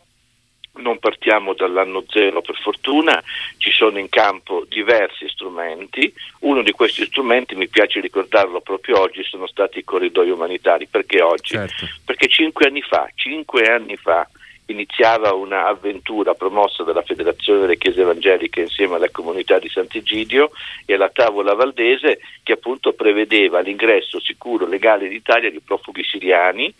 non 0.79 0.99
partiamo 0.99 1.55
dall'anno 1.55 2.05
zero 2.09 2.41
per 2.41 2.57
fortuna, 2.57 3.23
ci 3.59 3.71
sono 3.71 3.99
in 3.99 4.09
campo 4.09 4.65
diversi 4.69 5.29
strumenti, 5.29 6.13
uno 6.41 6.63
di 6.63 6.73
questi 6.73 7.05
strumenti, 7.05 7.55
mi 7.55 7.69
piace 7.69 8.01
ricordarlo 8.01 8.61
proprio 8.61 9.01
oggi, 9.01 9.23
sono 9.23 9.47
stati 9.47 9.79
i 9.79 9.85
corridoi 9.85 10.31
umanitari, 10.31 10.87
perché 10.87 11.21
oggi? 11.21 11.55
Certo. 11.55 11.87
Perché 12.05 12.29
cinque 12.29 12.67
anni 12.67 12.83
fa, 12.83 13.09
cinque 13.15 13.71
anni 13.71 13.97
fa 13.97 14.29
iniziava 14.71 15.33
un'avventura 15.33 16.35
promossa 16.35 16.83
dalla 16.83 17.03
Federazione 17.03 17.61
delle 17.61 17.79
Chiese 17.79 18.03
Evangeliche 18.03 18.61
insieme 18.61 18.97
alla 18.97 19.11
comunità 19.11 19.59
di 19.59 19.69
Sant'Egidio 19.69 20.51
e 20.85 20.95
alla 20.95 21.09
tavola 21.09 21.55
valdese 21.55 22.21
che 22.43 22.53
appunto 22.53 22.93
prevedeva 22.93 23.61
l'ingresso 23.61 24.21
sicuro 24.21 24.67
legale 24.67 25.07
in 25.07 25.13
Italia 25.13 25.51
di 25.51 25.61
profughi 25.61 26.05
siriani 26.05 26.73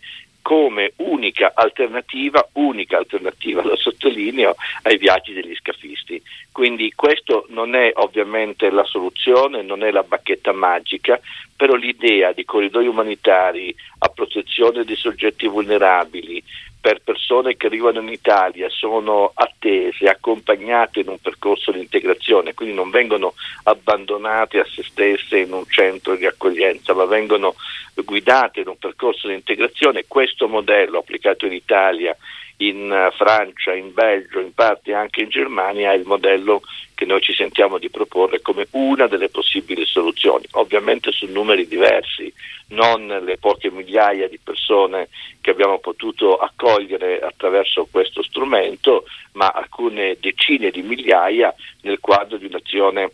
come 0.49 0.93
unica 0.95 1.51
alternativa, 1.53 2.43
unica 2.53 2.97
alternativa, 2.97 3.61
lo 3.61 3.75
sottolineo, 3.75 4.55
ai 4.81 4.97
viaggi 4.97 5.31
degli 5.31 5.53
scafisti. 5.53 6.19
Quindi 6.51 6.91
questo 6.95 7.45
non 7.49 7.75
è 7.75 7.91
ovviamente 7.93 8.71
la 8.71 8.83
soluzione, 8.83 9.61
non 9.61 9.83
è 9.83 9.91
la 9.91 10.01
bacchetta 10.01 10.51
magica, 10.51 11.19
però 11.55 11.75
l'idea 11.75 12.31
di 12.31 12.45
corridoi 12.45 12.87
umanitari 12.87 13.75
a 13.99 14.07
protezione 14.07 14.83
dei 14.85 14.95
soggetti 14.95 15.45
vulnerabili, 15.45 16.43
per 16.81 17.01
persone 17.01 17.57
che 17.57 17.67
arrivano 17.67 17.99
in 17.99 18.07
Italia 18.07 18.69
sono 18.69 19.31
attese, 19.33 20.07
accompagnate 20.07 21.01
in 21.01 21.09
un 21.09 21.19
percorso 21.19 21.71
di 21.71 21.79
integrazione, 21.79 22.53
quindi 22.53 22.73
non 22.73 22.89
vengono 22.89 23.33
abbandonate 23.63 24.59
a 24.59 24.65
se 24.65 24.83
stesse 24.83 25.39
in 25.39 25.51
un 25.51 25.65
centro 25.67 26.15
di 26.15 26.25
accoglienza, 26.25 26.93
ma 26.93 27.05
vengono 27.05 27.55
guidate 27.95 28.61
in 28.61 28.69
un 28.69 28.77
percorso 28.77 29.27
di 29.27 29.33
integrazione. 29.33 30.05
Questo 30.07 30.47
modello 30.47 30.99
applicato 30.99 31.45
in 31.45 31.53
Italia 31.53 32.15
in 32.61 33.09
Francia, 33.15 33.73
in 33.73 33.93
Belgio, 33.93 34.39
in 34.39 34.53
parte 34.53 34.93
anche 34.93 35.21
in 35.21 35.29
Germania 35.29 35.91
è 35.91 35.95
il 35.95 36.05
modello 36.05 36.61
che 36.99 37.05
noi 37.05 37.21
ci 37.21 37.31
sentiamo 37.33 37.77
di 37.77 37.89
proporre 37.89 38.41
come 38.41 38.67
una 38.71 39.07
delle 39.07 39.29
possibili 39.29 39.85
soluzioni, 39.85 40.43
ovviamente 40.51 41.13
su 41.13 41.27
numeri 41.27 41.65
diversi, 41.65 42.29
non 42.71 43.07
le 43.07 43.37
poche 43.37 43.71
migliaia 43.71 44.27
di 44.27 44.37
persone 44.37 45.07
che 45.39 45.51
abbiamo 45.51 45.79
potuto 45.79 46.35
accogliere 46.35 47.21
attraverso 47.21 47.87
questo 47.89 48.21
strumento, 48.21 49.05
ma 49.35 49.47
alcune 49.47 50.17
decine 50.19 50.71
di 50.71 50.81
migliaia 50.81 51.55
nel 51.83 52.01
quadro 52.01 52.35
di 52.35 52.47
un'azione 52.47 53.11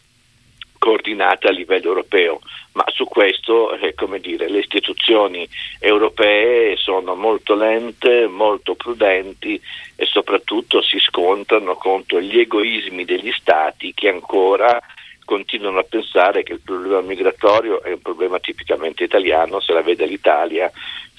coordinata 0.86 1.48
a 1.48 1.52
livello 1.52 1.88
europeo, 1.88 2.42
ma 2.74 2.84
su 2.90 3.06
questo 3.06 3.74
eh, 3.74 3.96
dire, 4.20 4.48
le 4.48 4.60
istituzioni 4.60 5.50
europee 5.80 6.78
sono 6.78 7.16
molto 7.16 7.56
lente, 7.56 8.28
molto 8.28 8.76
prudenti 8.76 9.60
e 9.96 10.06
soprattutto 10.06 10.84
si 10.84 11.00
scontrano 11.00 11.74
contro 11.74 12.22
gli 12.22 12.38
egoismi 12.38 13.04
degli 13.04 13.32
Stati 13.32 13.96
che 13.96 14.10
ancora 14.10 14.80
continuano 15.24 15.80
a 15.80 15.86
pensare 15.90 16.44
che 16.44 16.54
il 16.54 16.62
problema 16.64 17.02
migratorio 17.02 17.82
è 17.82 17.94
un 17.94 18.02
problema 18.02 18.38
tipicamente 18.40 19.04
italiano, 19.04 19.60
se 19.62 19.74
la 19.74 19.82
vede 19.82 20.06
l'Italia 20.06 20.72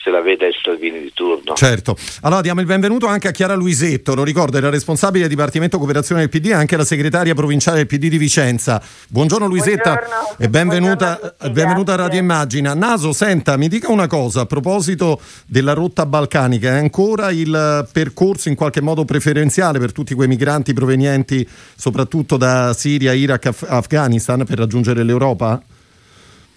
se 0.06 0.10
la 0.10 0.20
veda 0.20 0.46
il 0.46 0.54
Salvini 0.62 1.00
di 1.00 1.10
turno. 1.12 1.54
Certo. 1.54 1.96
Allora 2.22 2.40
diamo 2.40 2.60
il 2.60 2.66
benvenuto 2.66 3.08
anche 3.08 3.26
a 3.26 3.32
Chiara 3.32 3.54
Luisetto, 3.54 4.14
lo 4.14 4.22
ricordo, 4.22 4.56
era 4.56 4.70
responsabile 4.70 5.26
del 5.26 5.30
Dipartimento 5.30 5.78
Cooperazione 5.78 6.20
del 6.20 6.30
PD 6.30 6.46
e 6.46 6.52
anche 6.52 6.76
la 6.76 6.84
segretaria 6.84 7.34
provinciale 7.34 7.78
del 7.78 7.86
PD 7.86 8.08
di 8.08 8.16
Vicenza. 8.16 8.80
Buongiorno 9.08 9.48
Luisetta 9.48 9.94
Buongiorno. 9.94 10.36
e 10.38 10.48
benvenuta, 10.48 11.06
Buongiorno 11.06 11.34
a 11.38 11.48
benvenuta 11.50 11.92
a 11.94 11.96
Radio 11.96 12.20
Immagina. 12.20 12.74
Naso, 12.74 13.12
senta, 13.12 13.56
mi 13.56 13.66
dica 13.66 13.90
una 13.90 14.06
cosa 14.06 14.42
a 14.42 14.46
proposito 14.46 15.20
della 15.46 15.72
rotta 15.72 16.06
balcanica, 16.06 16.68
è 16.68 16.78
ancora 16.78 17.30
il 17.32 17.88
percorso 17.90 18.48
in 18.48 18.54
qualche 18.54 18.80
modo 18.80 19.04
preferenziale 19.04 19.80
per 19.80 19.90
tutti 19.90 20.14
quei 20.14 20.28
migranti 20.28 20.72
provenienti 20.72 21.46
soprattutto 21.74 22.36
da 22.36 22.72
Siria, 22.74 23.12
Iraq, 23.12 23.46
Af- 23.46 23.66
Afghanistan 23.68 24.44
per 24.44 24.58
raggiungere 24.58 25.02
l'Europa? 25.02 25.60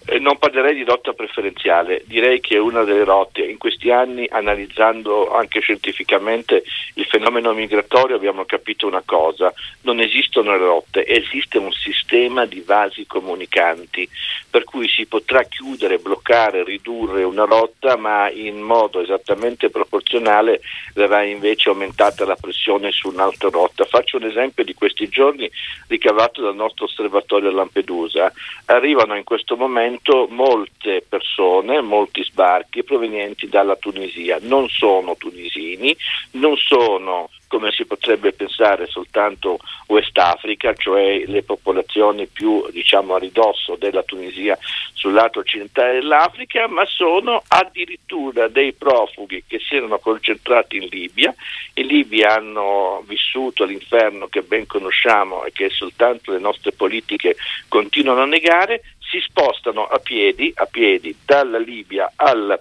Eh, 0.06 0.18
non 0.18 0.38
parlerei 0.38 0.74
di 0.74 0.84
rotta 0.84 1.12
preferenziale, 1.12 2.02
direi 2.06 2.40
che 2.40 2.56
è 2.56 2.58
una 2.58 2.84
delle 2.84 3.04
rotte. 3.04 3.42
In 3.42 3.58
questi 3.58 3.90
anni, 3.90 4.26
analizzando 4.30 5.34
anche 5.34 5.60
scientificamente 5.60 6.64
il 6.94 7.04
fenomeno 7.04 7.52
migratorio, 7.52 8.16
abbiamo 8.16 8.44
capito 8.46 8.86
una 8.86 9.02
cosa, 9.04 9.52
non 9.82 10.00
esistono 10.00 10.52
le 10.52 10.64
rotte, 10.64 11.06
esiste 11.06 11.58
un 11.58 11.70
sistema 11.70 12.46
di 12.46 12.60
vasi 12.60 13.06
comunicanti, 13.06 14.08
per 14.48 14.64
cui 14.64 14.88
si 14.88 15.04
potrà 15.04 15.42
chiudere, 15.42 15.98
bloccare, 15.98 16.64
ridurre 16.64 17.22
una 17.22 17.44
rotta, 17.44 17.96
ma 17.96 18.30
in 18.30 18.58
modo 18.58 19.02
esattamente 19.02 19.68
proporzionale 19.68 20.62
verrà 20.94 21.22
invece 21.24 21.68
aumentata 21.68 22.24
la 22.24 22.36
pressione 22.36 22.90
su 22.90 23.08
un'altra 23.08 23.50
rotta. 23.50 23.84
Faccio 23.84 24.16
un 24.16 24.24
esempio 24.24 24.64
di 24.64 24.72
questi 24.72 25.08
giorni 25.08 25.48
ricavato 25.88 26.40
dal 26.40 26.54
nostro 26.54 26.86
osservatorio 26.86 27.50
a 27.50 27.52
Lampedusa. 27.52 28.32
Arrivano 28.66 29.14
in 29.14 29.24
questo 29.24 29.56
momento 29.56 29.88
momento 29.90 30.28
molte 30.30 31.04
persone, 31.08 31.80
molti 31.80 32.22
sbarchi 32.22 32.84
provenienti 32.84 33.48
dalla 33.48 33.76
Tunisia, 33.76 34.38
non 34.40 34.68
sono 34.68 35.16
tunisini, 35.16 35.96
non 36.32 36.56
sono 36.56 37.28
come 37.50 37.72
si 37.72 37.84
potrebbe 37.84 38.32
pensare 38.32 38.86
soltanto 38.86 39.58
West 39.88 40.16
Africa, 40.16 40.72
cioè 40.72 41.24
le 41.26 41.42
popolazioni 41.42 42.28
più 42.28 42.64
diciamo 42.70 43.16
a 43.16 43.18
ridosso 43.18 43.74
della 43.74 44.04
Tunisia 44.04 44.56
sul 44.92 45.12
lato 45.14 45.40
occidentale 45.40 45.94
dell'Africa, 45.94 46.68
ma 46.68 46.86
sono 46.86 47.42
addirittura 47.48 48.46
dei 48.46 48.72
profughi 48.72 49.42
che 49.48 49.58
si 49.58 49.74
erano 49.74 49.98
concentrati 49.98 50.76
in 50.76 50.86
Libia. 50.88 51.34
In 51.74 51.86
Libia 51.86 52.36
hanno 52.36 53.02
vissuto 53.08 53.64
l'inferno 53.64 54.28
che 54.28 54.42
ben 54.42 54.68
conosciamo 54.68 55.44
e 55.44 55.50
che 55.50 55.70
soltanto 55.70 56.30
le 56.30 56.38
nostre 56.38 56.70
politiche 56.70 57.34
continuano 57.66 58.22
a 58.22 58.26
negare, 58.26 58.82
si 59.10 59.20
spostano 59.20 59.84
a 59.84 59.98
piedi, 59.98 60.52
a 60.54 60.66
piedi 60.66 61.14
dalla 61.24 61.58
Libia 61.58 62.12
al, 62.14 62.58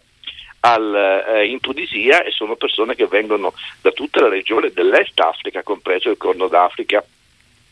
al, 0.62 1.24
eh, 1.28 1.48
in 1.48 1.60
Tunisia 1.60 2.24
e 2.24 2.32
sono 2.32 2.56
persone 2.56 2.96
che 2.96 3.06
vengono 3.06 3.54
da 3.82 3.92
tutta 3.92 4.22
la 4.22 4.30
regione 4.30 4.72
dell'Est 4.72 5.20
Africa, 5.20 5.62
compreso 5.62 6.10
il 6.10 6.18
Corno 6.18 6.48
d'Africa. 6.48 7.06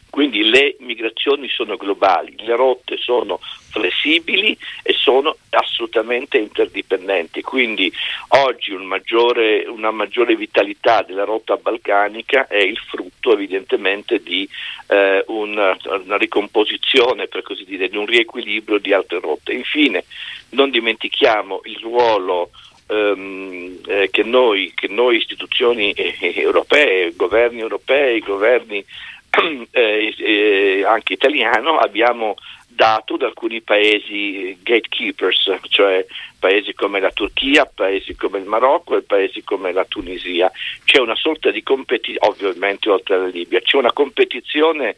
Quindi 0.10 0.50
le 0.50 0.78
migrazioni 0.80 1.50
sono 1.50 1.76
globali, 1.76 2.36
le 2.38 2.56
rotte 2.56 2.98
sono 2.98 3.40
flessibili 3.78 4.58
e 4.84 4.94
sono 4.94 5.38
assolutamente 5.52 6.38
interdipendenti. 6.38 7.42
Quindi 7.42 7.92
oggi 8.30 8.72
un 8.72 8.86
maggiore, 8.86 9.66
una 9.68 9.92
maggiore 9.92 10.36
vitalità 10.36 11.04
della 11.04 11.24
rotta 11.24 11.56
balcanica 11.58 12.48
è 12.48 12.58
il 12.58 12.78
frutto 12.78 13.34
evidentemente 13.34 14.22
di 14.22 14.48
eh, 14.88 15.24
una, 15.28 15.78
una, 15.84 16.18
ricomposizione, 16.18 17.28
per 17.28 17.44
così 17.44 17.64
dire, 17.66 17.90
di 17.90 17.98
un 17.98 18.06
riequilibrio 18.06 18.80
di 18.80 18.94
altre 18.94 19.20
rotte. 19.20 19.54
Infine 19.54 20.04
non 20.50 20.70
dimentichiamo 20.70 21.62
il 21.66 21.78
ruolo 21.82 22.50
ehm, 22.88 23.80
eh, 23.88 24.10
che, 24.10 24.24
noi, 24.24 24.72
che, 24.76 24.88
noi, 24.88 25.18
istituzioni 25.18 25.92
eh, 25.92 26.16
europee, 26.36 27.14
governi 27.16 27.60
europei, 27.60 28.20
governi 28.20 28.84
eh, 29.72 30.14
eh, 30.18 30.84
anche 30.86 31.14
italiano 31.14 31.78
abbiamo 31.78 32.36
dato 32.78 33.16
ad 33.16 33.24
alcuni 33.24 33.62
paesi 33.62 34.56
gatekeepers, 34.62 35.52
cioè 35.70 36.06
paesi 36.38 36.76
come 36.76 37.00
la 37.00 37.10
Turchia, 37.12 37.66
paesi 37.66 38.16
come 38.16 38.38
il 38.38 38.46
Marocco 38.46 38.96
e 38.96 39.02
paesi 39.02 39.44
come 39.44 39.72
la 39.72 39.84
Tunisia. 39.84 40.52
C'è 40.86 41.00
una 41.00 41.16
sorta 41.16 41.50
di 41.50 41.64
competizione, 41.64 42.20
ovviamente 42.28 42.88
oltre 42.88 43.16
alla 43.16 43.26
Libia, 43.26 43.62
c'è 43.62 43.78
una 43.78 43.92
competizione 43.92 44.96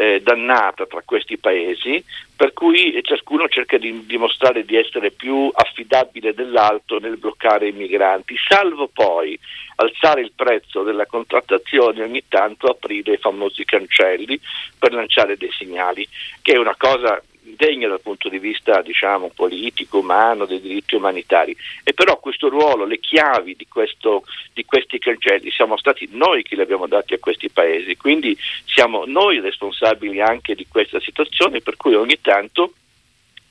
eh, 0.00 0.20
dannata 0.22 0.86
tra 0.86 1.02
questi 1.04 1.36
paesi, 1.36 2.02
per 2.34 2.54
cui 2.54 2.98
ciascuno 3.02 3.48
cerca 3.48 3.76
di 3.76 4.06
dimostrare 4.06 4.64
di 4.64 4.74
essere 4.74 5.10
più 5.10 5.50
affidabile 5.52 6.32
dell'altro 6.32 6.98
nel 6.98 7.18
bloccare 7.18 7.68
i 7.68 7.72
migranti, 7.72 8.34
salvo 8.48 8.88
poi 8.88 9.38
alzare 9.76 10.22
il 10.22 10.32
prezzo 10.34 10.82
della 10.82 11.04
contrattazione 11.04 12.00
e 12.00 12.04
ogni 12.04 12.24
tanto 12.28 12.68
aprire 12.68 13.12
i 13.12 13.18
famosi 13.18 13.64
cancelli 13.66 14.40
per 14.78 14.94
lanciare 14.94 15.36
dei 15.36 15.52
segnali, 15.52 16.08
che 16.40 16.52
è 16.52 16.56
una 16.56 16.76
cosa 16.76 17.19
degna 17.56 17.88
dal 17.88 18.00
punto 18.00 18.28
di 18.28 18.38
vista 18.38 18.82
diciamo, 18.82 19.30
politico, 19.34 19.98
umano, 19.98 20.46
dei 20.46 20.60
diritti 20.60 20.94
umanitari. 20.94 21.56
E 21.84 21.92
però 21.92 22.18
questo 22.18 22.48
ruolo, 22.48 22.84
le 22.84 22.98
chiavi 22.98 23.54
di, 23.56 23.66
questo, 23.68 24.24
di 24.52 24.64
questi 24.64 24.98
cancelli, 24.98 25.50
siamo 25.50 25.76
stati 25.76 26.08
noi 26.12 26.42
che 26.42 26.54
li 26.54 26.62
abbiamo 26.62 26.86
dati 26.86 27.14
a 27.14 27.18
questi 27.18 27.50
paesi, 27.50 27.96
quindi 27.96 28.36
siamo 28.64 29.04
noi 29.06 29.40
responsabili 29.40 30.20
anche 30.20 30.54
di 30.54 30.66
questa 30.68 31.00
situazione, 31.00 31.60
per 31.60 31.76
cui 31.76 31.94
ogni 31.94 32.20
tanto 32.20 32.72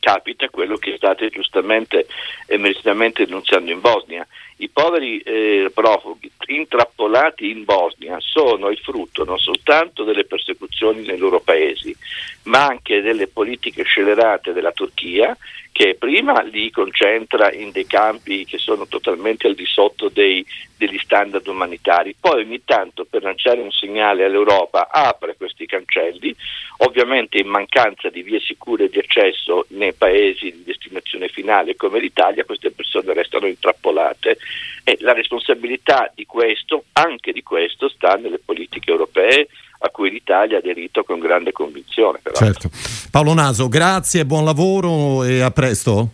capita 0.10 0.50
quello 0.50 0.78
che 0.78 0.96
state 0.98 1.30
giustamente 1.30 2.08
e 2.48 2.58
meritatamente 2.58 3.25
denunciando 3.25 3.72
in 3.72 3.80
Bosnia. 3.80 4.25
I 4.58 4.68
poveri 4.70 5.20
eh, 5.20 5.72
profughi 5.72 6.32
intrappolati 6.48 7.51
in 7.51 7.63
Bosnia 7.63 8.18
sono 8.20 8.70
il 8.70 8.80
frutto 8.80 9.24
non 9.24 9.38
soltanto 9.38 10.04
delle 10.04 10.25
persecuzioni 10.25 11.06
nei 11.06 11.20
loro 11.20 11.39
paesi, 11.39 11.96
ma 12.44 12.66
anche 12.66 13.01
delle 13.01 13.28
politiche 13.28 13.84
scelerate 13.84 14.51
della 14.51 14.72
Turchia 14.72 15.38
che 15.80 15.96
prima 15.96 16.42
li 16.42 16.70
concentra 16.72 17.54
in 17.54 17.72
dei 17.72 17.88
campi 17.88 18.44
che 18.44 18.58
sono 18.58 18.86
totalmente 18.86 19.48
al 19.48 19.56
di 19.56 19.66
sotto 19.66 20.10
dei, 20.10 20.46
degli 20.76 20.98
standard 20.98 21.48
umanitari, 21.48 22.14
poi 22.20 22.42
ogni 22.42 22.62
tanto 22.66 23.06
per 23.06 23.24
lanciare 23.24 23.62
un 23.62 23.72
segnale 23.72 24.26
all'Europa 24.26 24.90
apre 24.92 25.38
questi 25.38 25.66
cancelli, 25.66 26.36
ovviamente 26.80 27.38
in 27.38 27.48
mancanza 27.48 28.10
di 28.10 28.24
vie 28.24 28.42
sicure 28.42 28.90
di 28.90 29.00
accesso 29.00 29.68
nei 29.70 29.94
paesi 29.94 30.52
di 30.52 30.64
destinazione 30.66 31.30
finale 31.30 31.78
come 31.78 32.02
l'Italia 32.02 32.44
queste 32.44 32.72
persone 32.72 33.14
restano 33.14 33.48
intrappolate 33.48 34.38
e 34.84 34.98
la 35.00 35.14
responsabilità 35.14 36.12
di 36.14 36.26
questo, 36.26 36.84
anche 36.92 37.32
di 37.32 37.42
questo, 37.42 37.88
sta 37.88 38.16
nelle 38.16 38.40
politiche 38.40 38.92
europee 38.92 39.48
a 39.80 39.90
cui 39.90 40.10
l'Italia 40.10 40.58
ha 40.58 40.60
aderito 40.60 41.04
con 41.04 41.20
grande 41.20 41.52
convinzione. 41.52 42.20
Certo. 42.34 42.70
Paolo 43.12 43.34
Naso, 43.34 43.68
grazie, 43.68 44.26
buon 44.26 44.46
lavoro 44.46 45.24
e 45.24 45.42
a 45.42 45.52
presto. 45.52 46.10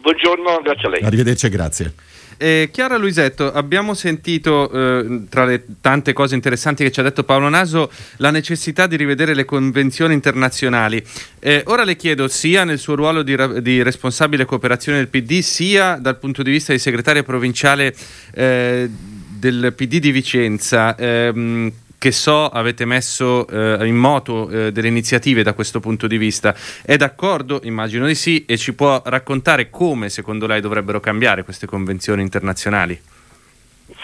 Buongiorno, 0.00 0.60
grazie 0.62 0.88
a 0.88 0.90
lei. 0.90 1.02
Arrivederci 1.02 1.46
e 1.46 1.48
grazie. 1.48 1.94
Eh, 2.42 2.70
Chiara 2.72 2.96
Luisetto, 2.96 3.52
abbiamo 3.52 3.94
sentito 3.94 4.68
eh, 4.68 5.26
tra 5.28 5.44
le 5.44 5.64
tante 5.80 6.12
cose 6.12 6.34
interessanti 6.34 6.82
che 6.82 6.90
ci 6.90 6.98
ha 6.98 7.04
detto 7.04 7.22
Paolo 7.22 7.48
Naso 7.48 7.88
la 8.16 8.32
necessità 8.32 8.88
di 8.88 8.96
rivedere 8.96 9.32
le 9.32 9.44
convenzioni 9.44 10.12
internazionali. 10.12 11.00
Eh, 11.38 11.62
ora 11.66 11.84
le 11.84 11.94
chiedo 11.94 12.26
sia 12.26 12.64
nel 12.64 12.80
suo 12.80 12.96
ruolo 12.96 13.22
di, 13.22 13.36
di, 13.60 13.80
responsabile 13.84 14.44
cooperazione 14.44 14.98
del 14.98 15.06
PD 15.06 15.38
sia 15.38 15.98
dal 16.00 16.18
punto 16.18 16.42
di 16.42 16.50
vista 16.50 16.72
di 16.72 16.80
segretaria 16.80 17.22
provinciale 17.22 17.94
eh, 18.34 18.90
del 18.90 19.72
PD 19.76 19.98
di 19.98 20.10
Vicenza 20.10 20.96
ehm, 20.96 21.72
che 22.02 22.10
so 22.10 22.48
avete 22.48 22.84
messo 22.84 23.46
eh, 23.46 23.86
in 23.86 23.94
moto 23.94 24.50
eh, 24.50 24.72
delle 24.72 24.88
iniziative 24.88 25.44
da 25.44 25.52
questo 25.52 25.78
punto 25.78 26.08
di 26.08 26.16
vista. 26.16 26.52
È 26.84 26.96
d'accordo? 26.96 27.60
Immagino 27.62 28.06
di 28.06 28.16
sì 28.16 28.44
e 28.44 28.56
ci 28.56 28.74
può 28.74 29.00
raccontare 29.04 29.70
come 29.70 30.08
secondo 30.08 30.48
lei 30.48 30.60
dovrebbero 30.60 30.98
cambiare 30.98 31.44
queste 31.44 31.68
convenzioni 31.68 32.20
internazionali? 32.20 33.00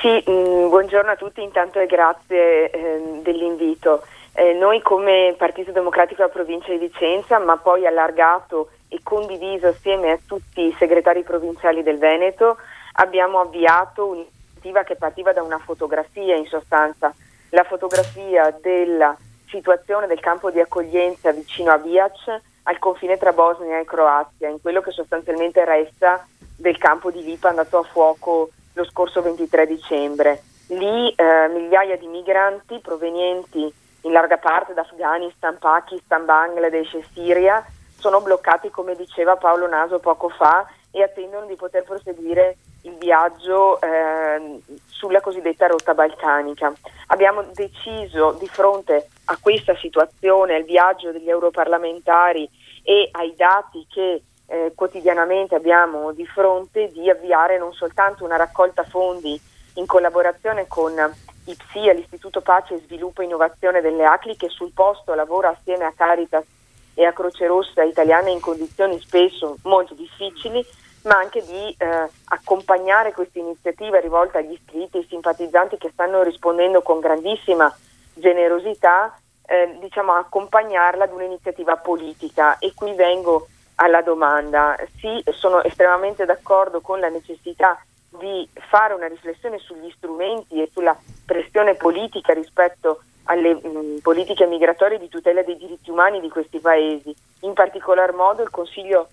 Sì, 0.00 0.23
mh, 0.25 0.31
mm, 0.31 0.69
buongiorno 0.69 1.11
a 1.11 1.17
tutti 1.17 1.43
intanto 1.43 1.81
e 1.81 1.87
grazie 1.87 2.71
eh, 2.71 3.21
dell'invito. 3.25 4.05
Noi 4.61 4.81
come 4.83 5.35
Partito 5.37 5.73
Democratico 5.73 6.23
della 6.23 6.33
provincia 6.33 6.71
di 6.71 6.78
Vicenza, 6.78 7.40
ma 7.40 7.57
poi 7.57 7.85
allargato 7.85 8.71
e 8.87 9.00
condiviso 9.02 9.67
assieme 9.67 10.12
a 10.12 10.19
tutti 10.25 10.61
i 10.61 10.75
segretari 10.78 11.25
provinciali 11.25 11.83
del 11.83 11.99
Veneto, 11.99 12.59
abbiamo 12.93 13.40
avviato 13.40 14.07
un'iniziativa 14.07 14.85
che 14.85 14.95
partiva 14.95 15.33
da 15.33 15.43
una 15.43 15.59
fotografia 15.59 16.37
in 16.37 16.47
sostanza 16.47 17.12
la 17.50 17.64
fotografia 17.64 18.57
della 18.61 19.17
situazione 19.49 20.07
del 20.07 20.21
campo 20.21 20.50
di 20.50 20.61
accoglienza 20.61 21.33
vicino 21.33 21.73
a 21.73 21.78
Biac 21.78 22.40
al 22.64 22.78
confine 22.78 23.17
tra 23.17 23.33
Bosnia 23.33 23.78
e 23.78 23.85
Croazia, 23.85 24.49
in 24.49 24.61
quello 24.61 24.83
che 24.83 24.90
sostanzialmente 24.90 25.64
resta 25.64 26.26
del 26.57 26.76
campo 26.76 27.11
di 27.11 27.23
Lipa 27.23 27.49
andato 27.49 27.78
a 27.78 27.83
fuoco 27.83 28.50
lo 28.75 28.85
scorso 28.85 29.23
23 29.23 29.67
dicembre. 29.67 30.43
Lì 30.69 31.11
eh, 31.11 31.49
migliaia 31.49 31.97
di 31.97 32.07
migranti 32.07 32.78
provenienti 32.81 33.73
in 34.02 34.12
larga 34.12 34.37
parte 34.37 34.75
da 34.75 34.83
Afghanistan, 34.83 35.57
Pakistan, 35.59 36.26
Bangladesh 36.26 36.95
e 36.95 37.05
Siria 37.14 37.64
sono 37.99 38.21
bloccati, 38.21 38.71
come 38.71 38.95
diceva 38.95 39.37
Paolo 39.37 39.67
Naso 39.67 39.99
poco 39.99 40.28
fa, 40.28 40.67
e 40.90 41.02
attendono 41.02 41.47
di 41.47 41.57
poter 41.57 41.85
proseguire 41.85 42.57
il 42.88 42.97
viaggio 42.97 43.80
eh, 43.80 44.61
sulla 44.87 45.21
cosiddetta 45.21 45.66
rotta 45.66 45.95
balcanica. 45.95 46.73
Abbiamo 47.09 47.45
deciso 47.52 48.37
di 48.38 48.49
fronte 48.49 49.09
a 49.26 49.38
questa 49.40 49.76
situazione, 49.76 50.57
al 50.57 50.64
viaggio 50.64 51.12
degli 51.12 51.29
europarlamentari 51.29 52.48
e 52.83 53.09
ai 53.12 53.35
dati 53.37 53.87
che 53.88 54.22
eh, 54.46 54.72
quotidianamente 54.74 55.55
abbiamo 55.55 56.12
di 56.12 56.27
fronte, 56.27 56.88
di 56.88 57.09
avviare 57.11 57.59
non 57.59 57.72
soltanto 57.72 58.24
una 58.24 58.37
raccolta 58.37 58.83
fondi 58.83 59.38
in 59.74 59.87
collaborazione 59.87 60.66
con 60.66 60.92
IPSI, 61.44 61.94
l'Istituto 61.94 62.40
Pace 62.40 62.81
Sviluppo 62.81 63.22
e 63.22 63.27
Innovazione 63.27 63.81
delle 63.81 64.05
ACLI, 64.05 64.37
che 64.37 64.48
sul 64.48 64.72
posto 64.72 65.14
lavora 65.14 65.51
assieme 65.51 65.85
a 65.85 65.92
Caritas 65.94 66.44
e 66.94 67.05
a 67.05 67.12
Croce 67.12 67.46
Rossa 67.46 67.85
italiana 67.85 68.29
in 68.29 68.40
condizioni 68.40 68.98
spesso 69.01 69.57
molto 69.62 69.94
difficili, 69.94 70.64
ma 71.09 71.16
anche 71.16 71.42
di 71.42 71.75
eh, 71.79 72.09
accompagnare 72.27 73.12
questa 73.12 73.38
iniziativa 73.38 73.99
rivolta 73.99 74.38
agli 74.38 74.53
iscritti 74.53 74.99
e 74.99 75.07
simpatizzanti 75.09 75.79
che 75.79 75.90
stanno 75.90 76.23
rispondendo 76.23 76.83
con 76.83 77.01
grandissima 77.01 77.75
generosità, 78.12 79.18
eh, 79.47 79.79
diciamo 79.81 80.12
accompagnarla 80.12 81.05
ad 81.05 81.12
un'iniziativa 81.12 81.77
politica. 81.77 82.59
E 82.59 82.73
qui 82.75 82.92
vengo 82.92 83.49
alla 83.77 84.03
domanda. 84.03 84.77
Sì, 84.99 85.23
sono 85.33 85.62
estremamente 85.62 86.27
d'accordo 86.27 86.81
con 86.83 87.01
la 87.01 87.09
necessità 87.09 87.83
di 88.11 88.47
fare 88.68 88.92
una 88.92 89.09
riflessione 89.09 89.59
sugli 89.59 89.90
strumenti 89.97 90.61
e 90.61 90.68
sulla 90.73 90.97
pressione 91.25 91.75
politica 91.75 92.35
rispetto 92.35 93.01
alle 93.25 93.55
mh, 93.55 94.01
politiche 94.03 94.47
migratorie 94.47 94.99
di 94.99 95.09
tutela 95.09 95.42
dei 95.42 95.57
diritti 95.57 95.90
umani 95.90 96.21
di 96.21 96.29
questi 96.29 96.59
paesi. 96.59 97.14
In 97.40 97.55
particolar 97.55 98.12
modo 98.12 98.42
il 98.42 98.51
Consiglio 98.51 99.09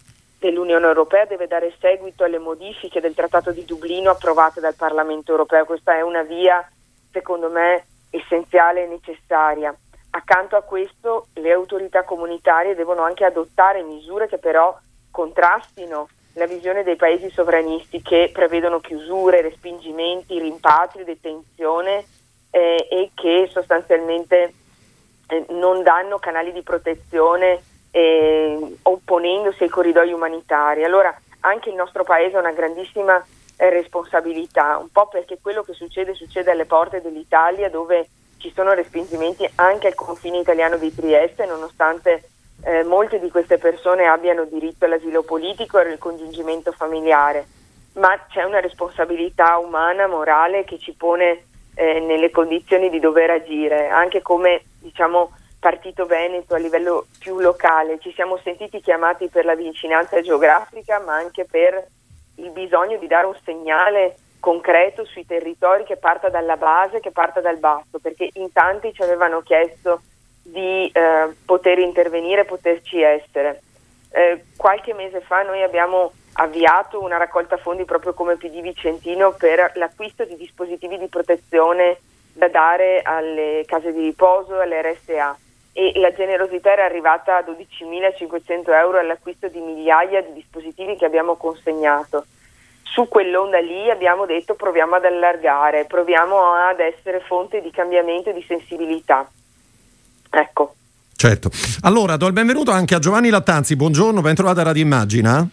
che 0.45 0.51
l'Unione 0.51 0.86
Europea 0.86 1.25
deve 1.25 1.47
dare 1.47 1.73
seguito 1.79 2.23
alle 2.23 2.38
modifiche 2.38 3.01
del 3.01 3.15
Trattato 3.15 3.49
di 3.49 3.65
Dublino 3.65 4.12
approvate 4.12 4.60
dal 4.60 4.75
Parlamento 4.75 5.31
Europeo. 5.31 5.65
Questa 5.65 5.95
è 5.95 6.01
una 6.01 6.21
via, 6.21 6.63
secondo 7.12 7.49
me, 7.49 7.84
essenziale 8.12 8.84
e 8.84 8.88
necessaria. 8.88 9.75
Accanto 10.12 10.55
a 10.55 10.62
questo 10.62 11.29
le 11.34 11.51
autorità 11.51 12.03
comunitarie 12.03 12.75
devono 12.75 13.01
anche 13.01 13.25
adottare 13.25 13.81
misure 13.81 14.27
che 14.27 14.38
però 14.38 14.77
contrastino 15.10 16.10
la 16.34 16.45
visione 16.45 16.84
dei 16.84 16.95
paesi 16.95 17.27
sovranisti 17.31 18.03
che 18.03 18.29
prevedono 18.31 18.79
chiusure, 18.79 19.41
respingimenti, 19.41 20.38
rimpatri, 20.38 21.03
detenzione 21.03 22.05
eh, 22.51 22.88
e 22.88 23.10
che 23.15 23.49
sostanzialmente 23.51 24.53
eh, 25.25 25.45
non 25.49 25.81
danno 25.81 26.19
canali 26.19 26.51
di 26.51 26.62
protezione 26.62 27.63
eh, 27.95 28.60
opponendosi 28.81 29.63
ai 29.63 29.69
corridoi 29.69 30.12
umanitari. 30.12 30.84
Allora 30.84 31.17
anche 31.41 31.69
il 31.69 31.75
nostro 31.75 32.03
Paese 32.03 32.36
ha 32.36 32.41
una 32.41 32.51
grandissima 32.51 33.23
eh, 33.55 33.69
responsabilità, 33.69 34.77
un 34.77 34.89
po' 34.91 35.08
perché 35.08 35.38
quello 35.41 35.63
che 35.63 35.71
succede 35.71 36.13
succede 36.13 36.51
alle 36.51 36.65
porte 36.65 37.01
dell'Italia 37.01 37.69
dove 37.69 38.10
ci 38.38 38.51
sono 38.53 38.73
respingimenti 38.73 39.49
anche 39.55 39.88
al 39.88 39.95
confine 39.95 40.39
italiano 40.39 40.75
di 40.75 40.93
Trieste, 40.93 41.45
nonostante 41.45 42.27
eh, 42.65 42.84
molte 42.84 43.17
di 43.17 43.29
queste 43.29 43.58
persone 43.58 44.05
abbiano 44.08 44.43
diritto 44.43 44.84
all'asilo 44.84 45.23
politico 45.23 45.79
e 45.79 45.89
al 45.89 45.97
congiungimento 45.97 46.73
familiare, 46.73 47.47
ma 47.93 48.25
c'è 48.27 48.43
una 48.43 48.60
responsabilità 48.60 49.58
umana, 49.58 50.05
morale 50.05 50.65
che 50.65 50.77
ci 50.79 50.91
pone 50.91 51.45
eh, 51.75 52.01
nelle 52.01 52.29
condizioni 52.29 52.89
di 52.89 52.99
dover 52.99 53.29
agire, 53.29 53.88
anche 53.88 54.21
come 54.21 54.63
diciamo 54.79 55.31
Partito 55.65 56.06
Veneto 56.06 56.54
a 56.54 56.60
livello 56.60 57.08
più 57.17 57.39
locale, 57.39 57.97
ci 57.97 58.13
siamo 58.13 58.38
sentiti 58.43 58.80
chiamati 58.82 59.30
per 59.30 59.45
la 59.45 59.56
vicinanza 59.56 60.21
geografica 60.21 60.99
ma 60.99 61.15
anche 61.15 61.43
per 61.43 61.88
il 62.36 62.51
bisogno 62.51 62.99
di 62.99 63.08
dare 63.08 63.25
un 63.25 63.36
segnale 63.43 64.15
concreto 64.39 65.06
sui 65.06 65.25
territori 65.25 65.84
che 65.84 65.97
parta 65.97 66.30
dalla 66.30 66.56
base, 66.56 66.99
che 66.99 67.10
parta 67.10 67.41
dal 67.41 67.58
basso, 67.58 67.97
perché 67.99 68.30
in 68.34 68.51
tanti 68.51 68.93
ci 68.93 69.01
avevano 69.01 69.41
chiesto 69.41 70.01
di 70.43 70.88
eh, 70.93 71.34
poter 71.43 71.80
intervenire, 71.80 72.45
poterci 72.45 73.01
essere. 73.01 73.63
Eh, 74.12 74.43
qualche 74.56 74.93
mese 74.93 75.21
fa 75.21 75.41
noi 75.41 75.63
abbiamo 75.63 76.12
avviato 76.34 77.01
una 77.01 77.17
raccolta 77.17 77.58
fondi 77.58 77.86
proprio 77.86 78.13
come 78.13 78.36
PD 78.36 78.62
Vicentino 78.62 79.32
per 79.32 79.71
l'acquisto 79.78 80.25
di 80.25 80.36
dispositivi 80.36 80.99
di 80.99 81.08
protezione 81.08 81.97
da 82.34 82.49
dare 82.49 83.01
alle 83.01 83.63
case 83.65 83.91
di 83.91 84.04
riposo, 84.04 84.60
alle 84.60 84.91
RSA 84.91 85.38
e 85.77 85.91
la 85.99 86.13
generosità 86.13 86.71
era 86.71 86.85
arrivata 86.85 87.35
a 87.35 87.43
12.500 87.43 88.71
euro 88.79 88.97
all'acquisto 88.97 89.49
di 89.49 89.59
migliaia 89.59 90.21
di 90.21 90.31
dispositivi 90.31 90.95
che 90.95 91.03
abbiamo 91.03 91.35
consegnato. 91.35 92.27
Su 92.81 93.09
quell'onda 93.09 93.59
lì 93.59 93.89
abbiamo 93.89 94.25
detto 94.25 94.53
proviamo 94.53 94.95
ad 94.95 95.03
allargare, 95.03 95.83
proviamo 95.83 96.53
ad 96.53 96.79
essere 96.79 97.19
fonte 97.19 97.61
di 97.61 97.71
cambiamento 97.71 98.29
e 98.29 98.33
di 98.33 98.45
sensibilità. 98.47 99.29
Ecco. 100.29 100.75
Certo. 101.13 101.49
Allora, 101.81 102.15
do 102.15 102.27
il 102.27 102.33
benvenuto 102.33 102.71
anche 102.71 102.95
a 102.95 102.99
Giovanni 102.99 103.29
Lattanzi. 103.29 103.75
Buongiorno, 103.75 104.21
ben 104.21 104.35
trovata 104.35 104.61
a 104.61 104.63
Radio 104.63 104.81
Immagina. 104.81 105.45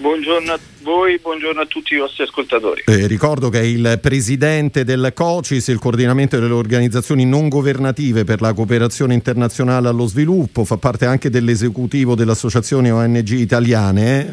Buongiorno 0.00 0.52
a 0.52 0.58
voi, 0.82 1.18
buongiorno 1.18 1.60
a 1.60 1.66
tutti 1.66 1.94
i 1.94 1.96
vostri 1.96 2.22
ascoltatori. 2.22 2.84
Eh, 2.86 3.08
ricordo 3.08 3.48
che 3.48 3.58
è 3.58 3.64
il 3.64 3.98
presidente 4.00 4.84
del 4.84 5.10
COCIS, 5.12 5.66
il 5.66 5.80
coordinamento 5.80 6.38
delle 6.38 6.52
organizzazioni 6.52 7.24
non 7.24 7.48
governative 7.48 8.22
per 8.22 8.40
la 8.40 8.52
cooperazione 8.52 9.14
internazionale 9.14 9.88
allo 9.88 10.06
sviluppo, 10.06 10.64
fa 10.64 10.76
parte 10.76 11.04
anche 11.04 11.30
dell'esecutivo 11.30 12.14
dell'Associazione 12.14 12.92
ONG 12.92 13.30
italiane. 13.30 14.30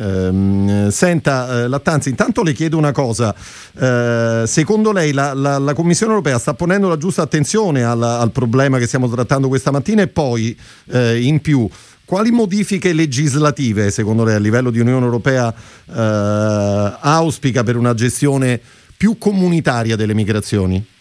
Eh, 0.88 0.92
senta, 0.92 1.64
eh, 1.64 1.68
Lattanzi, 1.68 2.10
intanto 2.10 2.44
le 2.44 2.54
chiedo 2.54 2.78
una 2.78 2.92
cosa. 2.92 3.34
Eh, 3.34 4.44
secondo 4.46 4.92
lei 4.92 5.14
la, 5.14 5.34
la, 5.34 5.58
la, 5.58 5.74
Commissione 5.74 6.12
europea 6.12 6.38
sta 6.38 6.54
ponendo 6.54 6.88
la 6.88 6.98
giusta 6.98 7.24
attenzione 7.24 7.84
al, 7.84 8.04
al 8.04 8.30
problema 8.30 8.78
che 8.78 8.86
stiamo 8.86 9.10
trattando 9.10 9.48
questa 9.48 9.72
mattina 9.72 10.04
e 10.04 10.08
poi 10.10 10.56
eh, 10.92 11.20
in 11.22 11.42
più 11.42 11.68
quali 12.06 12.32
modifiche 12.32 12.94
legislative, 12.94 13.92
secondo 13.92 14.24
lei, 14.24 14.36
a 14.36 14.40
livello 14.40 14.70
di 14.70 14.80
Unione 14.80 15.04
Europea 15.04 15.54
eh, 15.54 16.98
auspica 17.02 17.64
per 17.64 17.76
una 17.76 17.94
gestione 17.94 18.62
più 18.96 19.18
comunitaria 19.18 19.96
delle 19.96 20.14
migrazioni? 20.14 20.94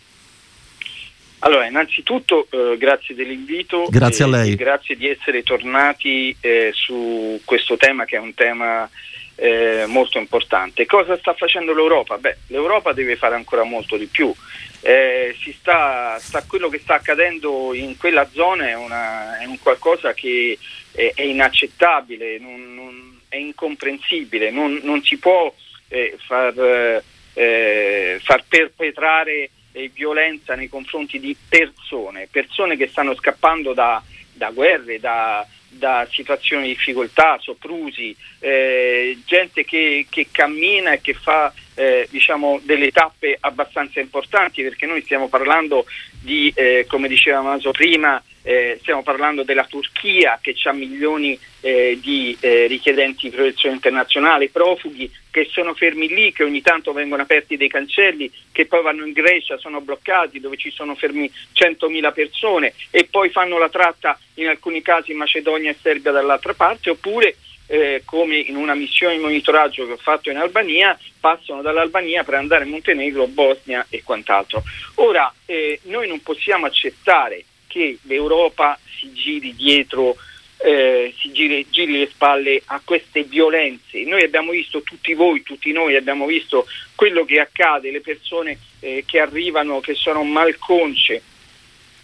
Allora, 1.41 1.67
innanzitutto 1.67 2.47
eh, 2.51 2.77
grazie 2.79 3.15
dell'invito. 3.15 3.87
Grazie 3.91 4.25
a 4.25 4.29
lei. 4.29 4.55
grazie 4.55 4.97
di 4.97 5.07
essere 5.09 5.43
tornati 5.43 6.35
eh, 6.41 6.71
su 6.73 7.39
questo 7.45 7.77
tema 7.77 8.07
che 8.07 8.17
è 8.17 8.19
un 8.19 8.33
tema 8.33 8.89
eh, 9.37 9.85
molto 9.87 10.19
importante. 10.19 10.87
Cosa 10.87 11.19
sta 11.19 11.35
facendo 11.35 11.75
l'Europa? 11.75 12.17
Beh, 12.17 12.39
l'Europa 12.47 12.95
deve 12.95 13.17
fare 13.17 13.35
ancora 13.35 13.63
molto 13.63 13.99
di 13.99 14.07
più. 14.07 14.35
Eh, 14.81 15.37
sta, 15.59 16.19
sta, 16.19 16.45
quello 16.47 16.69
che 16.69 16.79
sta 16.79 16.95
accadendo 16.95 17.75
in 17.75 17.97
quella 17.99 18.27
zona 18.33 18.69
è, 18.69 18.75
una, 18.75 19.39
è 19.39 19.45
un 19.45 19.59
qualcosa 19.59 20.15
che 20.15 20.59
è, 20.95 21.13
è 21.15 21.23
inaccettabile, 21.23 22.39
non, 22.39 22.75
non, 22.75 23.21
è 23.29 23.37
incomprensibile, 23.37 24.51
non, 24.51 24.81
non 24.83 25.03
si 25.03 25.19
può 25.19 25.53
eh, 25.89 26.17
far, 26.25 27.03
eh, 27.35 28.21
far, 28.23 28.45
perpetrare 28.47 29.51
eh, 29.73 29.91
violenza 29.93 30.55
nei 30.55 30.69
confronti 30.69 31.19
di 31.19 31.37
persone, 31.49 32.29
persone 32.31 32.77
che 32.77 32.89
stanno 32.89 33.15
scappando 33.15 33.75
da, 33.75 34.03
da 34.33 34.51
guerre, 34.51 35.01
da, 35.01 35.47
da 35.69 36.07
situazioni 36.11 36.69
di 36.69 36.75
difficoltà, 36.75 37.39
soprusi, 37.41 38.15
eh, 38.39 39.19
gente 39.25 39.65
che, 39.65 40.07
che, 40.09 40.29
cammina 40.31 40.93
e 40.93 41.01
che 41.01 41.15
fa 41.15 41.53
eh, 41.75 42.07
diciamo 42.09 42.61
delle 42.63 42.93
tappe 42.93 43.37
abbastanza 43.41 43.99
importanti 43.99 44.63
perché 44.63 44.87
noi 44.87 45.03
stiamo 45.03 45.29
parlando 45.29 45.87
di, 46.21 46.53
eh, 46.55 46.87
come 46.89 47.09
diceva 47.09 47.43
Maso 47.43 47.73
prima, 47.73 48.23
eh, 48.47 48.77
stiamo 48.81 49.03
parlando 49.03 49.43
della 49.43 49.65
Turchia 49.65 50.39
che 50.41 50.55
ha 50.65 50.73
milioni 50.73 51.39
eh, 51.63 51.99
di 52.01 52.37
eh, 52.41 52.67
richiedenti 52.67 53.31
di 53.31 53.35
protezione 53.35 53.77
internazionale, 53.77 54.51
profughi 54.51 55.11
che 55.31 55.49
sono 55.51 55.73
fermi 55.73 56.09
lì, 56.09 56.31
che 56.31 56.45
ogni 56.45 56.61
tanto 56.61 56.93
vengono 56.93 57.23
aperti 57.23 57.57
dei 57.57 57.69
cancelli, 57.69 58.31
che 58.53 58.67
poi 58.67 58.83
vanno 58.83 59.07
in 59.07 59.13
Grecia, 59.13 59.57
sono 59.57 59.81
bloccati, 59.81 60.41
dove 60.41 60.59
ci 60.59 60.71
sono 60.71 60.95
fermi 60.95 61.29
100.000 61.55 62.13
persone 62.13 62.75
e 62.91 63.09
poi 63.11 63.31
fanno 63.31 63.57
la 63.57 63.71
tratta 63.71 64.19
in 64.35 64.49
alcuni 64.49 64.83
casi 64.83 65.13
in 65.13 65.17
Macedonia 65.17 65.71
e 65.71 65.77
Serbia 65.81 66.13
dall'altra 66.13 66.53
parte, 66.53 66.91
oppure 66.91 67.37
eh, 67.67 68.03
come 68.05 68.37
in 68.37 68.57
una 68.57 68.75
missione 68.75 69.17
di 69.17 69.23
monitoraggio 69.23 69.87
che 69.87 69.93
ho 69.93 69.97
fatto 69.97 70.29
in 70.29 70.37
Albania, 70.37 70.99
passano 71.19 71.63
dall'Albania 71.63 72.23
per 72.25 72.35
andare 72.35 72.65
in 72.65 72.71
Montenegro, 72.71 73.27
Bosnia 73.27 73.87
e 73.89 74.03
quant'altro. 74.03 74.63
Ora, 74.97 75.33
eh, 75.47 75.81
noi 75.85 76.07
non 76.09 76.21
possiamo 76.21 76.67
accettare 76.67 77.43
che 77.75 77.99
l'Europa 78.03 78.79
si 79.01 79.13
giri 79.13 79.53
dietro, 79.57 80.17
eh, 80.59 81.13
si 81.19 81.33
giri, 81.33 81.67
giri, 81.69 81.99
le 81.99 82.07
spalle 82.07 82.63
a 82.67 82.81
queste 82.85 83.25
violenze. 83.25 84.05
Noi 84.05 84.23
abbiamo 84.23 84.53
visto, 84.53 84.83
tutti 84.83 85.13
voi, 85.15 85.43
tutti 85.43 85.73
noi 85.73 85.97
abbiamo 85.97 86.25
visto 86.25 86.69
quello 86.95 87.25
che 87.25 87.41
accade, 87.41 87.91
le 87.91 88.01
persone 88.01 88.57
eh, 88.79 89.03
che 89.05 89.19
arrivano, 89.19 89.81
che 89.81 89.95
sono 89.95 90.23
malconce. 90.23 91.21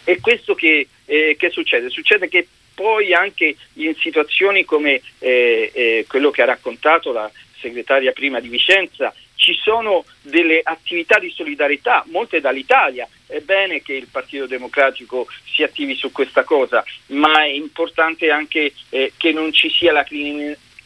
E 0.02 0.18
questo 0.18 0.56
che, 0.56 0.88
eh, 1.04 1.36
che 1.38 1.50
succede? 1.50 1.88
Succede 1.88 2.28
che 2.28 2.48
poi 2.74 3.14
anche 3.14 3.54
in 3.74 3.94
situazioni 3.94 4.64
come 4.64 5.00
eh, 5.20 5.70
eh, 5.72 6.04
quello 6.08 6.32
che 6.32 6.42
ha 6.42 6.46
raccontato 6.46 7.12
la 7.12 7.30
segretaria 7.60 8.10
prima 8.10 8.40
di 8.40 8.48
Vicenza, 8.48 9.14
ci 9.36 9.54
sono 9.54 10.04
delle 10.20 10.60
attività 10.64 11.20
di 11.20 11.30
solidarietà, 11.30 12.04
molte 12.08 12.40
dall'Italia. 12.40 13.06
È 13.30 13.38
bene 13.42 13.80
che 13.80 13.92
il 13.92 14.08
Partito 14.10 14.46
Democratico 14.46 15.28
si 15.44 15.62
attivi 15.62 15.94
su 15.94 16.10
questa 16.10 16.42
cosa, 16.42 16.84
ma 17.06 17.44
è 17.44 17.48
importante 17.48 18.28
anche 18.30 18.72
eh, 18.88 19.12
che 19.16 19.30
non 19.30 19.52
ci 19.52 19.70
sia 19.70 19.92
la 19.92 20.04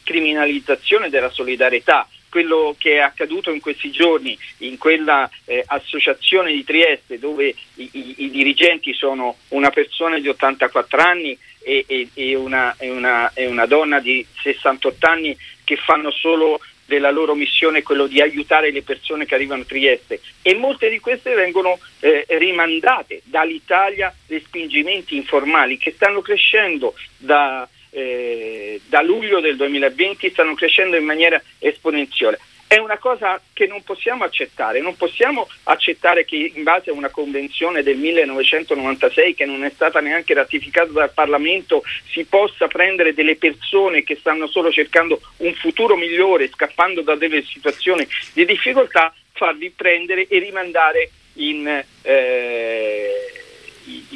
criminalizzazione 0.03 1.09
della 1.09 1.31
solidarietà. 1.31 2.07
Quello 2.29 2.75
che 2.77 2.97
è 2.97 2.99
accaduto 2.99 3.49
in 3.49 3.61
questi 3.61 3.89
giorni 3.89 4.37
in 4.59 4.77
quella 4.77 5.27
eh, 5.45 5.63
associazione 5.65 6.51
di 6.51 6.63
Trieste 6.63 7.17
dove 7.17 7.55
i, 7.75 7.89
i, 7.93 8.13
i, 8.17 8.29
dirigenti 8.29 8.93
sono 8.93 9.37
una 9.49 9.71
persona 9.71 10.19
di 10.19 10.27
84 10.27 11.01
anni 11.01 11.35
e, 11.63 11.83
e, 11.87 12.09
e, 12.13 12.35
una, 12.35 12.75
e, 12.77 12.91
una, 12.91 13.31
una 13.35 13.65
donna 13.65 13.99
di 13.99 14.23
68 14.43 15.07
anni 15.07 15.35
che 15.63 15.77
fanno 15.77 16.11
solo 16.11 16.59
della 16.85 17.11
loro 17.11 17.35
missione 17.35 17.83
quello 17.83 18.07
di 18.07 18.21
aiutare 18.21 18.71
le 18.71 18.83
persone 18.83 19.25
che 19.25 19.35
arrivano 19.35 19.63
a 19.63 19.65
Trieste 19.65 20.21
e 20.41 20.55
molte 20.55 20.89
di 20.89 20.99
queste 20.99 21.33
vengono 21.33 21.79
eh, 21.99 22.25
rimandate 22.29 23.21
dall'Italia 23.23 24.13
respingimenti 24.27 25.15
informali 25.15 25.77
che 25.77 25.93
stanno 25.95 26.21
crescendo 26.21 26.93
da, 27.17 27.67
eh, 27.89 28.79
da 28.87 29.01
luglio 29.01 29.39
del 29.39 29.55
2020 29.55 30.29
stanno 30.29 30.53
crescendo 30.53 30.95
in 30.95 31.05
maniera 31.05 31.41
esponenziale. 31.59 32.39
È 32.75 32.79
una 32.79 32.97
cosa 32.97 33.39
che 33.53 33.67
non 33.67 33.83
possiamo 33.83 34.25
accettare, 34.25 34.81
non 34.81 34.97
possiamo 34.97 35.47
accettare 35.63 36.25
che 36.25 36.51
in 36.53 36.63
base 36.63 36.89
a 36.89 36.93
una 36.93 37.07
convenzione 37.07 37.83
del 37.83 37.95
1996 37.95 39.33
che 39.33 39.45
non 39.45 39.63
è 39.63 39.71
stata 39.73 40.01
neanche 40.01 40.33
ratificata 40.33 40.91
dal 40.91 41.13
Parlamento 41.13 41.83
si 42.11 42.25
possa 42.25 42.67
prendere 42.67 43.13
delle 43.13 43.37
persone 43.37 44.03
che 44.03 44.17
stanno 44.17 44.47
solo 44.47 44.73
cercando 44.73 45.21
un 45.37 45.53
futuro 45.53 45.95
migliore, 45.95 46.49
scappando 46.49 46.99
da 46.99 47.15
delle 47.15 47.43
situazioni 47.43 48.05
di 48.33 48.43
difficoltà, 48.43 49.13
farli 49.31 49.69
prendere 49.69 50.27
e 50.27 50.39
rimandare 50.39 51.09
in... 51.35 51.81
Eh, 52.01 53.09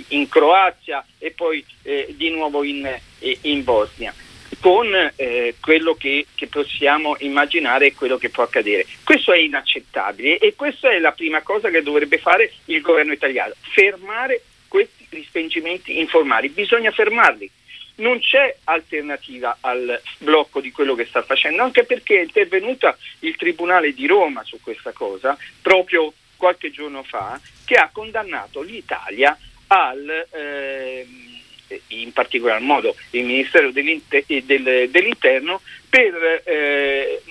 in 0.07 0.27
Croazia 0.27 1.05
e 1.19 1.29
poi 1.29 1.63
eh, 1.83 2.07
di 2.17 2.31
nuovo 2.31 2.63
in, 2.63 2.91
in 3.41 3.63
Bosnia 3.63 4.11
con 4.59 4.93
eh, 5.15 5.55
quello 5.61 5.95
che, 5.95 6.25
che, 6.35 6.47
possiamo 6.47 7.15
immaginare 7.19 7.87
e 7.87 7.95
quello 7.95 8.17
che 8.17 8.29
può 8.29 8.43
accadere. 8.43 8.85
Questo 9.03 9.31
è 9.31 9.37
inaccettabile 9.37 10.37
e 10.37 10.55
questa 10.55 10.89
è 10.89 10.99
la 10.99 11.11
prima 11.11 11.41
cosa 11.41 11.69
che 11.69 11.81
dovrebbe 11.81 12.17
fare 12.17 12.51
il 12.65 12.81
governo 12.81 13.13
italiano, 13.13 13.53
fermare 13.73 14.41
questi 14.67 15.05
rispingimenti 15.09 15.99
informali, 15.99 16.49
bisogna 16.49 16.91
fermarli. 16.91 17.49
Non 17.95 18.19
c'è 18.19 18.55
alternativa 18.65 19.57
al 19.59 20.01
blocco 20.19 20.61
di 20.61 20.71
quello 20.71 20.95
che 20.95 21.05
sta 21.05 21.21
facendo, 21.21 21.63
anche 21.63 21.83
perché 21.83 22.19
è 22.19 22.23
intervenuta 22.23 22.97
il 23.19 23.35
Tribunale 23.35 23.93
di 23.93 24.07
Roma 24.07 24.43
su 24.45 24.59
questa 24.61 24.93
cosa 24.93 25.37
proprio 25.61 26.13
qualche 26.37 26.71
giorno 26.71 27.03
fa, 27.03 27.39
che 27.65 27.75
ha 27.75 27.89
condannato 27.91 28.61
l'Italia 28.61 29.37
al, 29.67 30.27
eh, 30.31 31.05
in 31.87 32.11
particolar 32.13 32.59
modo 32.61 32.95
il 33.11 33.25
Ministero 33.25 33.71
dell'Inter- 33.71 34.25
del, 34.25 34.89
dell'Interno, 34.89 35.61
per, 35.89 36.41
eh, 36.45 37.21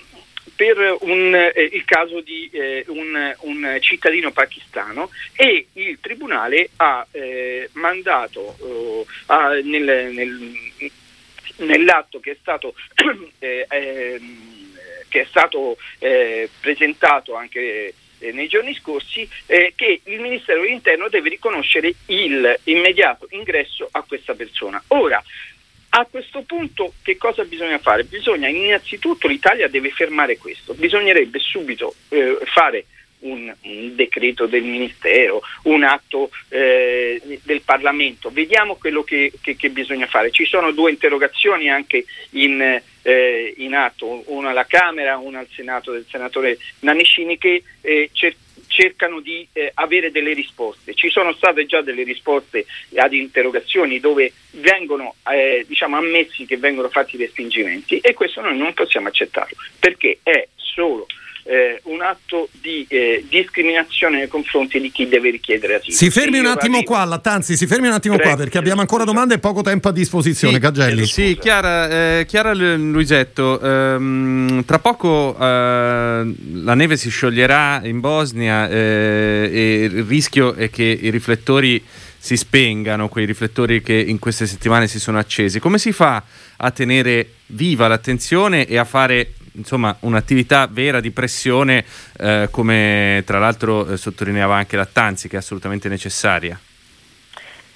per 0.54 0.96
un, 1.00 1.34
eh, 1.34 1.70
il 1.72 1.84
caso 1.84 2.20
di 2.20 2.48
eh, 2.52 2.84
un, 2.88 3.34
un, 3.40 3.76
cittadino 3.80 4.30
pakistano 4.32 5.10
e 5.34 5.66
il 5.74 5.98
Tribunale 6.00 6.70
ha 6.76 7.06
eh, 7.10 7.68
mandato 7.72 9.06
ha, 9.26 9.52
nel, 9.62 10.12
nel, 10.12 10.52
nell'atto 11.58 12.20
che 12.20 12.32
è 12.32 12.36
stato, 12.40 12.74
eh, 13.38 13.66
ehm, 13.68 14.46
che 15.08 15.22
è 15.22 15.26
stato 15.28 15.78
presentato 16.60 17.34
anche 17.34 17.94
eh, 18.18 18.32
nei 18.32 18.48
giorni 18.48 18.74
scorsi 18.74 19.28
eh, 19.46 19.72
che 19.74 20.00
il 20.04 20.20
Ministero 20.20 20.60
dell'Interno 20.60 21.08
deve 21.08 21.28
riconoscere 21.28 21.92
il 22.06 22.58
immediato 22.64 23.26
ingresso 23.30 23.88
a 23.90 24.02
questa 24.02 24.34
persona. 24.34 24.82
Ora, 24.88 25.22
a 25.90 26.06
questo 26.10 26.42
punto 26.42 26.92
che 27.02 27.16
cosa 27.16 27.44
bisogna 27.44 27.78
fare? 27.78 28.04
Bisogna 28.04 28.48
innanzitutto 28.48 29.26
l'Italia 29.26 29.68
deve 29.68 29.90
fermare 29.90 30.36
questo, 30.36 30.74
bisognerebbe 30.74 31.38
subito 31.38 31.94
eh, 32.08 32.38
fare 32.44 32.84
un, 33.20 33.52
un, 33.62 33.94
decreto 33.94 34.46
del 34.46 34.62
Ministero, 34.62 35.40
un 35.64 35.82
atto 35.82 36.30
eh, 36.48 37.20
del 37.42 37.62
Parlamento, 37.62 38.30
vediamo 38.30 38.76
quello 38.76 39.02
che, 39.02 39.32
che, 39.40 39.56
che, 39.56 39.70
bisogna 39.70 40.06
fare. 40.06 40.30
Ci 40.30 40.44
sono 40.44 40.72
due 40.72 40.90
interrogazioni 40.90 41.70
anche 41.70 42.04
in, 42.30 42.60
eh, 43.02 43.54
in 43.56 43.74
atto, 43.74 44.22
una 44.26 44.50
alla 44.50 44.66
Camera, 44.66 45.16
una 45.16 45.40
al 45.40 45.48
Senato 45.50 45.92
del 45.92 46.06
senatore 46.08 46.58
Nannicini 46.80 47.38
che 47.38 47.62
eh, 47.80 48.10
cer- 48.12 48.36
cercano 48.68 49.20
di 49.20 49.46
eh, 49.52 49.72
avere 49.74 50.10
delle 50.12 50.32
risposte. 50.34 50.94
Ci 50.94 51.10
sono 51.10 51.32
state 51.32 51.66
già 51.66 51.80
delle 51.82 52.04
risposte 52.04 52.66
ad 52.96 53.12
interrogazioni 53.12 53.98
dove 53.98 54.32
vengono 54.52 55.16
eh, 55.30 55.64
diciamo, 55.66 55.96
ammessi 55.96 56.46
che 56.46 56.58
vengono 56.58 56.88
fatti 56.88 57.16
respingimenti 57.16 57.98
e 57.98 58.14
questo 58.14 58.40
noi 58.40 58.56
non 58.56 58.74
possiamo 58.74 59.08
accettarlo 59.08 59.56
perché 59.78 60.18
è 60.22 60.46
solo 60.54 61.06
eh, 61.48 61.80
un 61.84 62.02
atto 62.02 62.50
di 62.60 62.84
eh, 62.88 63.24
discriminazione 63.26 64.18
nei 64.18 64.28
confronti 64.28 64.78
di 64.78 64.90
chi 64.90 65.08
deve 65.08 65.30
richiedere 65.30 65.76
asilo. 65.76 65.96
Si 65.96 66.10
fermi 66.10 66.38
un 66.38 66.46
attimo 66.46 66.82
qua, 66.82 67.04
Lattanzi, 67.06 67.56
si 67.56 67.66
fermi 67.66 67.86
un 67.86 67.94
attimo 67.94 68.16
Prego, 68.16 68.30
qua 68.30 68.38
perché 68.38 68.58
abbiamo 68.58 68.82
ancora 68.82 69.04
domande 69.04 69.34
e 69.34 69.38
poco 69.38 69.62
tempo 69.62 69.88
a 69.88 69.92
disposizione. 69.92 70.54
Sì, 70.54 70.60
Cagelli. 70.60 71.06
Sì, 71.06 71.38
Chiara, 71.40 72.18
eh, 72.18 72.26
Chiara 72.26 72.52
Luisetto, 72.52 73.58
ehm, 73.60 74.64
tra 74.66 74.78
poco 74.78 75.34
eh, 75.40 75.40
la 75.42 76.74
neve 76.74 76.98
si 76.98 77.08
scioglierà 77.08 77.80
in 77.84 78.00
Bosnia 78.00 78.68
eh, 78.68 79.48
e 79.50 79.84
il 79.84 80.04
rischio 80.04 80.52
è 80.52 80.68
che 80.68 80.84
i 80.84 81.08
riflettori 81.08 81.82
si 82.18 82.36
spengano, 82.36 83.08
quei 83.08 83.24
riflettori 83.24 83.80
che 83.80 83.94
in 83.94 84.18
queste 84.18 84.46
settimane 84.46 84.86
si 84.86 85.00
sono 85.00 85.18
accesi. 85.18 85.60
Come 85.60 85.78
si 85.78 85.92
fa 85.92 86.22
a 86.56 86.70
tenere 86.72 87.30
viva 87.46 87.88
l'attenzione 87.88 88.66
e 88.66 88.76
a 88.76 88.84
fare 88.84 89.32
insomma, 89.58 89.94
un'attività 90.00 90.66
vera 90.70 91.00
di 91.00 91.10
pressione, 91.10 91.84
eh, 92.18 92.48
come 92.50 93.22
tra 93.26 93.38
l'altro 93.38 93.86
eh, 93.86 93.96
sottolineava 93.96 94.54
anche 94.54 94.76
Lattanzi, 94.76 95.28
che 95.28 95.36
è 95.36 95.40
assolutamente 95.40 95.88
necessaria? 95.88 96.58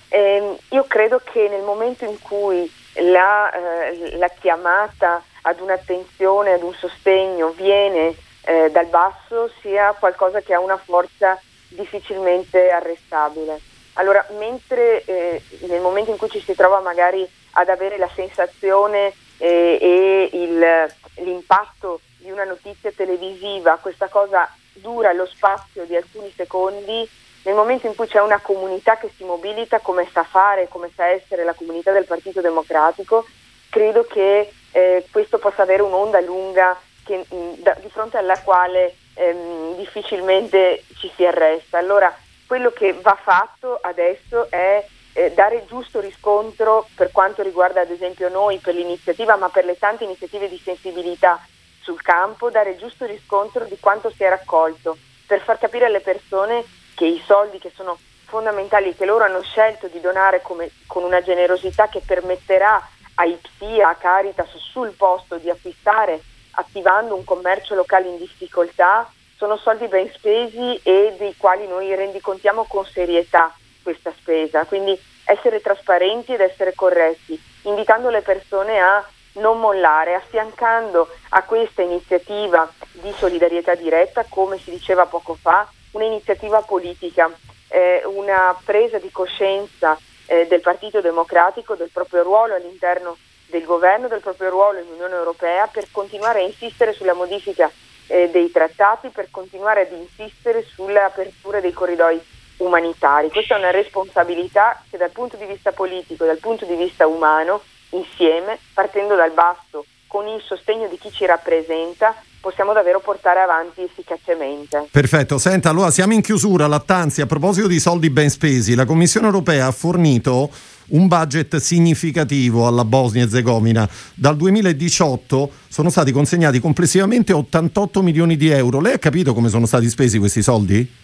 Eh, 0.08 0.56
io 0.70 0.84
credo 0.84 1.20
che 1.24 1.48
nel 1.48 1.62
momento 1.62 2.04
in 2.04 2.18
cui 2.20 2.70
la, 2.94 3.50
eh, 3.50 4.16
la 4.16 4.28
chiamata 4.28 5.22
ad 5.42 5.60
un'attenzione, 5.60 6.52
ad 6.52 6.62
un 6.62 6.74
sostegno 6.74 7.50
viene 7.50 8.14
eh, 8.44 8.70
dal 8.70 8.86
basso, 8.86 9.50
sia 9.60 9.94
qualcosa 9.98 10.40
che 10.40 10.54
ha 10.54 10.60
una 10.60 10.76
forza 10.76 11.40
difficilmente 11.68 12.70
arrestabile. 12.70 13.60
Allora, 13.94 14.24
mentre 14.38 15.04
eh, 15.04 15.42
nel 15.66 15.80
momento 15.80 16.10
in 16.10 16.16
cui 16.16 16.30
ci 16.30 16.40
si 16.40 16.54
trova 16.54 16.80
magari 16.80 17.26
ad 17.52 17.68
avere 17.68 17.98
la 17.98 18.08
sensazione 18.14 19.12
eh, 19.38 19.78
e 19.80 20.30
il, 20.32 20.94
l'impatto 21.16 22.00
di 22.18 22.30
una 22.30 22.44
notizia 22.44 22.92
televisiva, 22.92 23.78
questa 23.80 24.08
cosa 24.08 24.48
dura 24.72 25.12
lo 25.12 25.26
spazio 25.26 25.84
di 25.84 25.96
alcuni 25.96 26.32
secondi, 26.34 27.08
nel 27.44 27.54
momento 27.54 27.86
in 27.86 27.94
cui 27.94 28.06
c'è 28.06 28.20
una 28.20 28.40
comunità 28.40 28.96
che 28.96 29.10
si 29.16 29.24
mobilita 29.24 29.80
come 29.80 30.08
sa 30.12 30.22
fare, 30.22 30.68
come 30.68 30.90
sa 30.94 31.06
essere 31.06 31.44
la 31.44 31.54
comunità 31.54 31.90
del 31.92 32.04
Partito 32.04 32.40
Democratico, 32.40 33.26
credo 33.68 34.04
che 34.04 34.52
eh, 34.70 35.06
questo 35.10 35.38
possa 35.38 35.62
avere 35.62 35.82
un'onda 35.82 36.20
lunga 36.20 36.78
che, 37.04 37.24
mh, 37.28 37.62
da, 37.62 37.76
di 37.80 37.88
fronte 37.90 38.16
alla 38.16 38.38
quale 38.40 38.94
ehm, 39.14 39.76
difficilmente 39.76 40.84
ci 40.98 41.10
si 41.16 41.26
arresta. 41.26 41.78
Allora, 41.78 42.16
quello 42.46 42.70
che 42.70 42.92
va 42.92 43.18
fatto 43.20 43.78
adesso 43.80 44.48
è 44.50 44.86
eh, 45.14 45.32
dare 45.32 45.64
giusto 45.66 46.00
riscontro 46.00 46.88
per 46.94 47.10
quanto 47.12 47.42
riguarda 47.42 47.80
ad 47.80 47.90
esempio 47.90 48.28
noi 48.28 48.58
per 48.58 48.74
l'iniziativa, 48.74 49.36
ma 49.36 49.48
per 49.48 49.64
le 49.64 49.78
tante 49.78 50.04
iniziative 50.04 50.48
di 50.48 50.60
sensibilità 50.62 51.44
sul 51.80 52.00
campo, 52.00 52.50
dare 52.50 52.76
giusto 52.76 53.04
riscontro 53.06 53.64
di 53.64 53.76
quanto 53.78 54.10
si 54.10 54.22
è 54.22 54.28
raccolto, 54.28 54.96
per 55.26 55.40
far 55.40 55.58
capire 55.58 55.86
alle 55.86 56.00
persone 56.00 56.64
che 56.94 57.06
i 57.06 57.22
soldi 57.26 57.58
che 57.58 57.72
sono 57.74 57.98
fondamentali, 58.26 58.94
che 58.94 59.04
loro 59.04 59.24
hanno 59.24 59.42
scelto 59.42 59.88
di 59.88 60.00
donare 60.00 60.40
come, 60.40 60.70
con 60.86 61.02
una 61.02 61.22
generosità 61.22 61.88
che 61.88 62.00
permetterà 62.04 62.80
ai 63.16 63.38
PSI, 63.40 63.80
a 63.82 63.94
Caritas 63.94 64.56
sul 64.56 64.92
posto 64.92 65.36
di 65.36 65.50
acquistare 65.50 66.22
attivando 66.52 67.14
un 67.14 67.24
commercio 67.24 67.74
locale 67.74 68.08
in 68.08 68.16
difficoltà, 68.16 69.10
sono 69.36 69.56
soldi 69.56 69.88
ben 69.88 70.10
spesi 70.12 70.78
e 70.82 71.14
dei 71.18 71.34
quali 71.36 71.66
noi 71.66 71.94
rendicontiamo 71.94 72.64
con 72.64 72.84
serietà 72.84 73.54
questa 73.82 74.12
spesa, 74.16 74.64
quindi 74.64 74.98
essere 75.24 75.60
trasparenti 75.60 76.32
ed 76.32 76.40
essere 76.40 76.74
corretti, 76.74 77.40
invitando 77.62 78.10
le 78.10 78.22
persone 78.22 78.80
a 78.80 79.06
non 79.34 79.60
mollare, 79.60 80.14
affiancando 80.14 81.08
a 81.30 81.42
questa 81.44 81.82
iniziativa 81.82 82.70
di 82.92 83.12
solidarietà 83.16 83.74
diretta, 83.74 84.26
come 84.28 84.58
si 84.58 84.70
diceva 84.70 85.06
poco 85.06 85.34
fa, 85.34 85.70
un'iniziativa 85.92 86.60
politica, 86.62 87.30
eh, 87.68 88.02
una 88.04 88.56
presa 88.64 88.98
di 88.98 89.10
coscienza 89.10 89.98
eh, 90.26 90.46
del 90.46 90.60
Partito 90.60 91.00
Democratico 91.00 91.74
del 91.74 91.90
proprio 91.90 92.22
ruolo 92.22 92.54
all'interno 92.54 93.16
del 93.46 93.64
governo, 93.64 94.08
del 94.08 94.20
proprio 94.20 94.50
ruolo 94.50 94.78
in 94.78 94.88
Unione 94.90 95.14
Europea 95.14 95.66
per 95.66 95.86
continuare 95.90 96.40
a 96.40 96.46
insistere 96.46 96.92
sulla 96.92 97.14
modifica 97.14 97.70
eh, 98.06 98.30
dei 98.30 98.50
trattati, 98.50 99.08
per 99.08 99.28
continuare 99.30 99.82
ad 99.82 99.92
insistere 99.92 100.62
sull'apertura 100.62 101.60
dei 101.60 101.72
corridoi 101.72 102.20
umanitari. 102.64 103.28
Questa 103.30 103.56
è 103.56 103.58
una 103.58 103.70
responsabilità 103.70 104.82
che 104.88 104.96
dal 104.96 105.10
punto 105.10 105.36
di 105.36 105.46
vista 105.46 105.72
politico 105.72 106.24
dal 106.24 106.38
punto 106.38 106.64
di 106.64 106.74
vista 106.74 107.06
umano, 107.06 107.62
insieme, 107.90 108.58
partendo 108.72 109.14
dal 109.14 109.32
basso, 109.32 109.84
con 110.06 110.26
il 110.26 110.42
sostegno 110.42 110.88
di 110.88 110.98
chi 110.98 111.10
ci 111.10 111.24
rappresenta, 111.24 112.14
possiamo 112.40 112.72
davvero 112.72 113.00
portare 113.00 113.40
avanti 113.40 113.82
efficacemente. 113.82 114.88
Perfetto, 114.90 115.38
senta, 115.38 115.70
allora 115.70 115.90
siamo 115.90 116.12
in 116.12 116.20
chiusura, 116.20 116.66
Lattanzi, 116.66 117.20
a 117.20 117.26
proposito 117.26 117.66
di 117.66 117.78
soldi 117.78 118.10
ben 118.10 118.28
spesi, 118.28 118.74
la 118.74 118.84
Commissione 118.84 119.26
europea 119.26 119.66
ha 119.66 119.72
fornito 119.72 120.50
un 120.88 121.06
budget 121.06 121.56
significativo 121.56 122.66
alla 122.66 122.84
Bosnia 122.84 123.22
e 123.22 123.24
Herzegovina. 123.24 123.88
Dal 124.14 124.36
2018 124.36 125.50
sono 125.68 125.88
stati 125.88 126.12
consegnati 126.12 126.60
complessivamente 126.60 127.32
88 127.32 128.02
milioni 128.02 128.36
di 128.36 128.50
euro. 128.50 128.80
Lei 128.80 128.94
ha 128.94 128.98
capito 128.98 129.32
come 129.32 129.48
sono 129.48 129.64
stati 129.64 129.88
spesi 129.88 130.18
questi 130.18 130.42
soldi? 130.42 131.01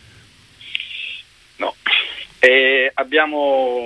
E 2.41 2.91
abbiamo, 2.95 3.81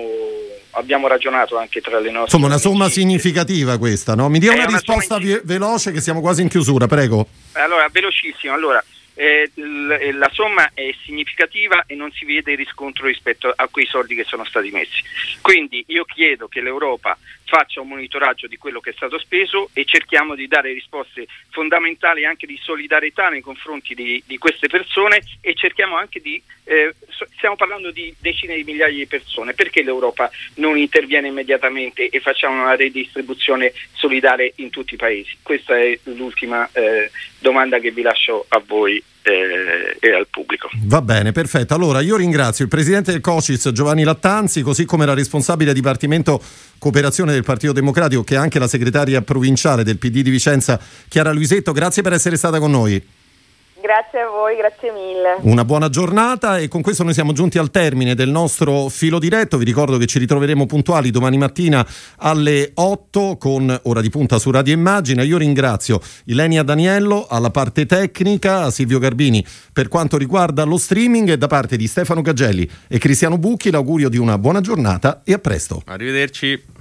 abbiamo 0.73 1.07
ragionato 1.07 1.57
anche 1.57 1.81
tra 1.81 1.99
le 1.99 2.11
nostre. 2.11 2.37
Insomma, 2.37 2.47
una 2.47 2.59
somma 2.59 2.89
significativa 2.89 3.79
questa, 3.79 4.15
no? 4.15 4.29
Mi 4.29 4.39
dia 4.39 4.53
una, 4.53 4.65
una 4.67 4.77
risposta 4.77 5.17
in... 5.19 5.41
veloce 5.45 5.93
che 5.93 6.01
siamo 6.01 6.21
quasi 6.21 6.43
in 6.43 6.49
chiusura, 6.49 6.87
prego. 6.87 7.27
Allora, 7.53 7.89
velocissimo. 7.91 8.53
Allora, 8.53 8.85
eh, 9.15 9.51
l- 9.55 10.17
la 10.19 10.31
somma 10.33 10.71
è 10.75 10.95
significativa 11.05 11.85
e 11.87 11.95
non 11.95 12.11
si 12.13 12.25
vede 12.25 12.55
riscontro 12.55 13.07
rispetto 13.07 13.53
a 13.55 13.69
quei 13.69 13.87
soldi 13.87 14.15
che 14.15 14.25
sono 14.25 14.45
stati 14.45 14.71
messi. 14.71 15.03
Quindi 15.41 15.85
io 15.89 16.05
chiedo 16.05 16.49
che 16.49 16.61
l'Europa 16.61 17.17
faccia 17.53 17.83
un 17.83 17.89
monitoraggio 17.89 18.47
di 18.47 18.57
quello 18.57 18.81
che 18.81 18.91
è 18.91 18.95
stato 18.97 19.19
speso 19.19 19.69
e 19.75 19.85
cerchiamo 19.85 20.35
di 20.35 20.49
dare 20.49 20.73
risposte 20.73 21.27
fondamentali 21.51 22.25
anche 22.25 22.47
di 22.47 22.59
solidarietà 22.59 23.29
nei 23.29 23.43
confronti 23.43 23.95
di, 23.95 24.23
di 24.27 24.39
queste 24.39 24.69
persone 24.69 25.21
e 25.43 25.53
cerchiamo 25.53 25.99
anche 25.99 26.21
di, 26.23 26.43
eh, 26.65 26.95
stiamo 27.37 27.57
parlando 27.57 27.91
di 27.91 28.15
decine 28.19 28.57
di 28.57 28.65
migliaia 28.65 28.97
di 28.97 29.07
persone, 29.07 29.53
perché 29.53 29.83
l'Europa 29.83 30.31
non 30.55 30.79
interviene 30.79 31.29
immediatamente 31.29 32.09
e 32.09 32.21
facciamo 32.21 32.63
una 32.63 32.75
redistribuzione 32.75 33.75
solidale 33.93 34.55
in 34.57 34.71
tutti 34.71 34.95
i 34.95 34.97
paesi? 34.97 35.37
Questa 35.43 35.77
è 35.77 35.99
l'ultima 36.05 36.67
eh, 36.73 37.11
domanda 37.39 37.81
che 37.81 37.91
vi 37.91 38.01
lascio 38.01 38.47
a 38.49 38.63
voi 38.65 39.03
eh, 39.23 39.97
e 39.99 40.13
al 40.13 40.27
pubblico. 40.29 40.69
Va 40.85 41.01
bene, 41.01 41.33
perfetto. 41.33 41.75
Allora 41.75 42.01
io 42.01 42.17
ringrazio 42.17 42.65
il 42.65 42.71
presidente 42.71 43.13
del 43.13 43.21
COCIS 43.21 43.71
Giovanni 43.73 44.05
Lattanzi, 44.05 44.63
così 44.63 44.85
come 44.85 45.07
la 45.07 45.15
responsabile 45.15 45.73
Dipartimento 45.73 46.41
Cooperazione 46.79 47.33
del 47.43 47.45
Partito 47.45 47.73
Democratico, 47.73 48.23
che 48.23 48.37
è 48.37 48.39
anche 48.39 48.59
la 48.61 48.69
segretaria 48.69 49.21
provinciale 49.23 49.83
del 49.83 49.99
PD 49.99 50.23
di 50.23 50.31
Vicenza, 50.31 50.79
Chiara 51.09 51.33
Luisetto. 51.33 51.73
Grazie 51.73 52.03
per 52.03 52.13
essere 52.13 52.37
stata 52.37 52.59
con 52.59 52.71
noi. 52.71 53.03
Grazie 53.83 54.21
a 54.21 54.29
voi, 54.29 54.55
grazie 54.55 54.93
mille. 54.93 55.39
Una 55.41 55.65
buona 55.65 55.89
giornata 55.89 56.59
e 56.59 56.69
con 56.69 56.83
questo 56.83 57.03
noi 57.03 57.15
siamo 57.15 57.33
giunti 57.33 57.59
al 57.59 57.73
termine 57.73 58.15
del 58.15 58.31
nostro 58.31 58.89
filo 58.89 59.19
diretto. 59.19 59.59
Vi 59.59 59.65
ricordo 59.65 59.99
che 59.99 60.07
ci 60.07 60.21
ritroveremo 60.21 60.67
puntuali 60.67 61.11
domani 61.11 61.37
mattina 61.37 61.85
alle 62.19 62.71
8 62.75 63.37
con 63.39 63.77
ora 63.83 64.01
di 64.01 64.09
punta 64.09 64.39
su 64.39 64.53
Radio 64.53 64.73
Immagina. 64.73 65.25
Io 65.25 65.37
ringrazio 65.37 66.01
Ilenia 66.27 66.63
Daniello 66.63 67.27
alla 67.29 67.51
parte 67.51 67.85
tecnica, 67.85 68.71
Silvio 68.71 69.01
Garbini 69.01 69.45
per 69.73 69.89
quanto 69.89 70.17
riguarda 70.17 70.63
lo 70.63 70.77
streaming 70.77 71.31
e 71.31 71.39
da 71.39 71.49
parte 71.49 71.77
di 71.77 71.89
Stefano 71.89 72.23
Gagelli 72.23 72.71
e 72.87 72.99
Cristiano 72.99 73.37
Bucchi 73.37 73.73
l'augurio 73.73 74.09
di 74.09 74.17
una 74.17 74.39
buona 74.39 74.61
giornata 74.61 75.23
e 75.25 75.33
a 75.33 75.39
presto. 75.39 75.83
Arrivederci. 75.87 76.72